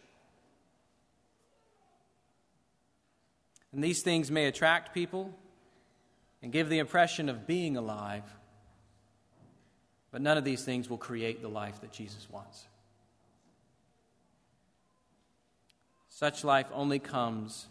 And 3.72 3.82
these 3.82 4.02
things 4.02 4.30
may 4.30 4.46
attract 4.46 4.94
people 4.94 5.34
and 6.42 6.52
give 6.52 6.68
the 6.68 6.78
impression 6.78 7.28
of 7.28 7.46
being 7.46 7.76
alive, 7.76 8.22
but 10.14 10.22
none 10.22 10.38
of 10.38 10.44
these 10.44 10.64
things 10.64 10.88
will 10.88 10.96
create 10.96 11.42
the 11.42 11.48
life 11.48 11.80
that 11.80 11.90
Jesus 11.90 12.28
wants. 12.30 12.66
Such 16.08 16.44
life 16.44 16.68
only 16.72 17.00
comes 17.00 17.66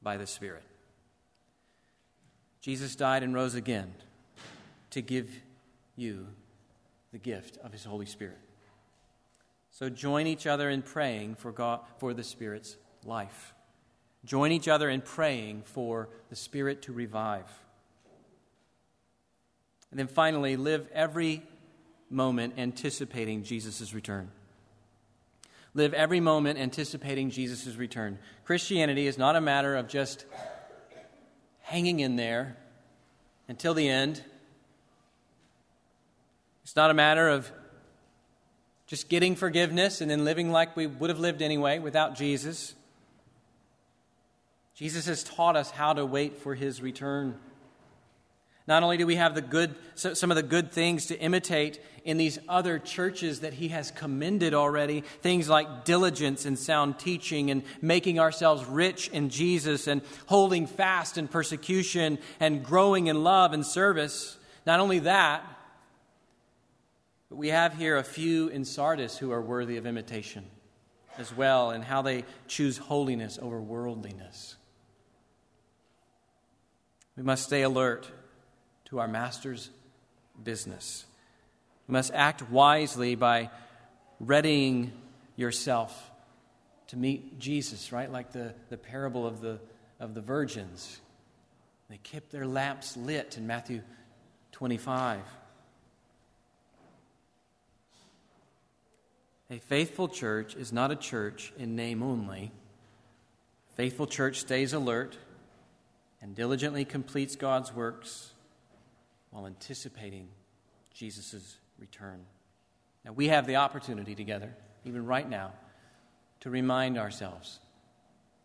by 0.00 0.16
the 0.16 0.28
Spirit. 0.28 0.62
Jesus 2.60 2.94
died 2.94 3.24
and 3.24 3.34
rose 3.34 3.56
again 3.56 3.92
to 4.90 5.02
give 5.02 5.28
you 5.96 6.28
the 7.10 7.18
gift 7.18 7.58
of 7.64 7.72
His 7.72 7.82
Holy 7.82 8.06
Spirit. 8.06 8.38
So 9.72 9.88
join 9.88 10.28
each 10.28 10.46
other 10.46 10.70
in 10.70 10.82
praying 10.82 11.34
for, 11.34 11.50
God, 11.50 11.80
for 11.98 12.14
the 12.14 12.22
Spirit's 12.22 12.76
life. 13.04 13.54
Join 14.24 14.52
each 14.52 14.68
other 14.68 14.88
in 14.88 15.00
praying 15.00 15.62
for 15.64 16.10
the 16.30 16.36
Spirit 16.36 16.80
to 16.82 16.92
revive. 16.92 17.50
And 19.92 19.98
then 19.98 20.08
finally, 20.08 20.56
live 20.56 20.88
every 20.94 21.42
moment 22.08 22.54
anticipating 22.56 23.44
Jesus' 23.44 23.92
return. 23.92 24.30
Live 25.74 25.92
every 25.92 26.18
moment 26.18 26.58
anticipating 26.58 27.28
Jesus' 27.30 27.76
return. 27.76 28.18
Christianity 28.46 29.06
is 29.06 29.18
not 29.18 29.36
a 29.36 29.40
matter 29.40 29.76
of 29.76 29.88
just 29.88 30.24
hanging 31.60 32.00
in 32.00 32.16
there 32.16 32.56
until 33.48 33.74
the 33.74 33.86
end. 33.86 34.24
It's 36.64 36.74
not 36.74 36.90
a 36.90 36.94
matter 36.94 37.28
of 37.28 37.52
just 38.86 39.10
getting 39.10 39.36
forgiveness 39.36 40.00
and 40.00 40.10
then 40.10 40.24
living 40.24 40.50
like 40.50 40.74
we 40.74 40.86
would 40.86 41.10
have 41.10 41.20
lived 41.20 41.42
anyway 41.42 41.78
without 41.78 42.16
Jesus. 42.16 42.74
Jesus 44.74 45.04
has 45.04 45.22
taught 45.22 45.54
us 45.54 45.70
how 45.70 45.92
to 45.92 46.06
wait 46.06 46.38
for 46.38 46.54
his 46.54 46.80
return. 46.80 47.38
Not 48.66 48.82
only 48.84 48.96
do 48.96 49.06
we 49.06 49.16
have 49.16 49.34
the 49.34 49.42
good, 49.42 49.74
some 49.94 50.30
of 50.30 50.36
the 50.36 50.42
good 50.42 50.70
things 50.70 51.06
to 51.06 51.18
imitate 51.18 51.80
in 52.04 52.16
these 52.16 52.38
other 52.48 52.78
churches 52.78 53.40
that 53.40 53.54
he 53.54 53.68
has 53.68 53.90
commended 53.90 54.54
already, 54.54 55.00
things 55.20 55.48
like 55.48 55.84
diligence 55.84 56.44
and 56.44 56.56
sound 56.56 56.98
teaching 56.98 57.50
and 57.50 57.64
making 57.80 58.20
ourselves 58.20 58.64
rich 58.64 59.08
in 59.08 59.30
Jesus 59.30 59.88
and 59.88 60.00
holding 60.26 60.66
fast 60.66 61.18
in 61.18 61.26
persecution 61.26 62.18
and 62.38 62.64
growing 62.64 63.08
in 63.08 63.24
love 63.24 63.52
and 63.52 63.66
service. 63.66 64.36
Not 64.64 64.78
only 64.78 65.00
that, 65.00 65.44
but 67.28 67.36
we 67.36 67.48
have 67.48 67.74
here 67.74 67.96
a 67.96 68.04
few 68.04 68.48
in 68.48 68.64
Sardis 68.64 69.18
who 69.18 69.32
are 69.32 69.42
worthy 69.42 69.76
of 69.76 69.86
imitation 69.86 70.44
as 71.18 71.34
well 71.36 71.70
and 71.70 71.82
how 71.82 72.02
they 72.02 72.24
choose 72.46 72.78
holiness 72.78 73.38
over 73.42 73.60
worldliness. 73.60 74.56
We 77.16 77.24
must 77.24 77.44
stay 77.44 77.62
alert 77.62 78.10
to 78.92 78.98
our 78.98 79.08
Master's 79.08 79.70
business. 80.44 81.06
You 81.88 81.92
must 81.92 82.12
act 82.12 82.50
wisely 82.50 83.14
by 83.14 83.48
readying 84.20 84.92
yourself 85.34 86.10
to 86.88 86.98
meet 86.98 87.38
Jesus, 87.38 87.90
right? 87.90 88.12
Like 88.12 88.32
the, 88.32 88.52
the 88.68 88.76
parable 88.76 89.26
of 89.26 89.40
the, 89.40 89.58
of 89.98 90.12
the 90.12 90.20
virgins. 90.20 91.00
They 91.88 91.96
kept 91.96 92.32
their 92.32 92.46
lamps 92.46 92.94
lit 92.94 93.38
in 93.38 93.46
Matthew 93.46 93.80
25. 94.52 95.20
A 99.52 99.58
faithful 99.58 100.08
church 100.08 100.54
is 100.54 100.70
not 100.70 100.90
a 100.90 100.96
church 100.96 101.50
in 101.56 101.76
name 101.76 102.02
only. 102.02 102.52
Faithful 103.74 104.06
church 104.06 104.40
stays 104.40 104.74
alert 104.74 105.16
and 106.20 106.34
diligently 106.34 106.84
completes 106.84 107.36
God's 107.36 107.74
works 107.74 108.32
while 109.32 109.46
anticipating 109.46 110.28
Jesus' 110.94 111.56
return. 111.78 112.20
Now, 113.04 113.12
we 113.12 113.28
have 113.28 113.46
the 113.46 113.56
opportunity 113.56 114.14
together, 114.14 114.54
even 114.84 115.04
right 115.06 115.28
now, 115.28 115.52
to 116.40 116.50
remind 116.50 116.98
ourselves 116.98 117.58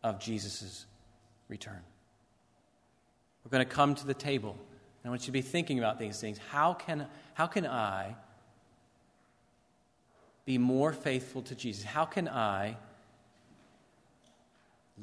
of 0.04 0.20
Jesus' 0.20 0.86
return. 1.50 1.82
We're 3.44 3.52
going 3.52 3.68
to 3.68 3.72
come 3.72 3.96
to 3.96 4.08
the 4.08 4.14
table, 4.14 4.52
and 4.52 5.06
I 5.06 5.10
want 5.10 5.24
you 5.24 5.28
to 5.28 5.32
be 5.32 5.42
thinking 5.42 5.78
about 5.78 6.00
these 6.00 6.20
things. 6.20 6.40
How 6.50 6.74
can, 6.74 7.08
how 7.34 7.48
can 7.48 7.68
I 7.68 8.16
be 10.46 10.58
more 10.58 10.94
faithful 10.94 11.42
to 11.44 11.56
Jesus? 11.56 11.84
How 11.84 12.06
can 12.06 12.30
I 12.30 12.78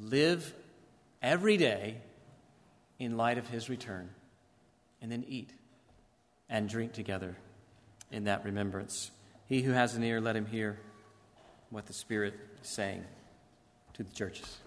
live 0.01 0.53
every 1.21 1.57
day 1.57 2.01
in 2.97 3.17
light 3.17 3.37
of 3.37 3.47
his 3.47 3.69
return 3.69 4.09
and 5.01 5.11
then 5.11 5.23
eat? 5.27 5.51
and 6.49 6.69
drink 6.69 6.93
together 6.93 7.35
in 8.11 8.25
that 8.25 8.43
remembrance. 8.43 9.11
He 9.47 9.61
who 9.61 9.71
has 9.71 9.95
an 9.95 10.03
ear, 10.03 10.21
let 10.21 10.35
him 10.35 10.45
hear 10.45 10.79
what 11.69 11.85
the 11.85 11.93
Spirit 11.93 12.33
is 12.61 12.69
saying 12.69 13.03
to 13.93 14.03
the 14.03 14.11
churches. 14.13 14.57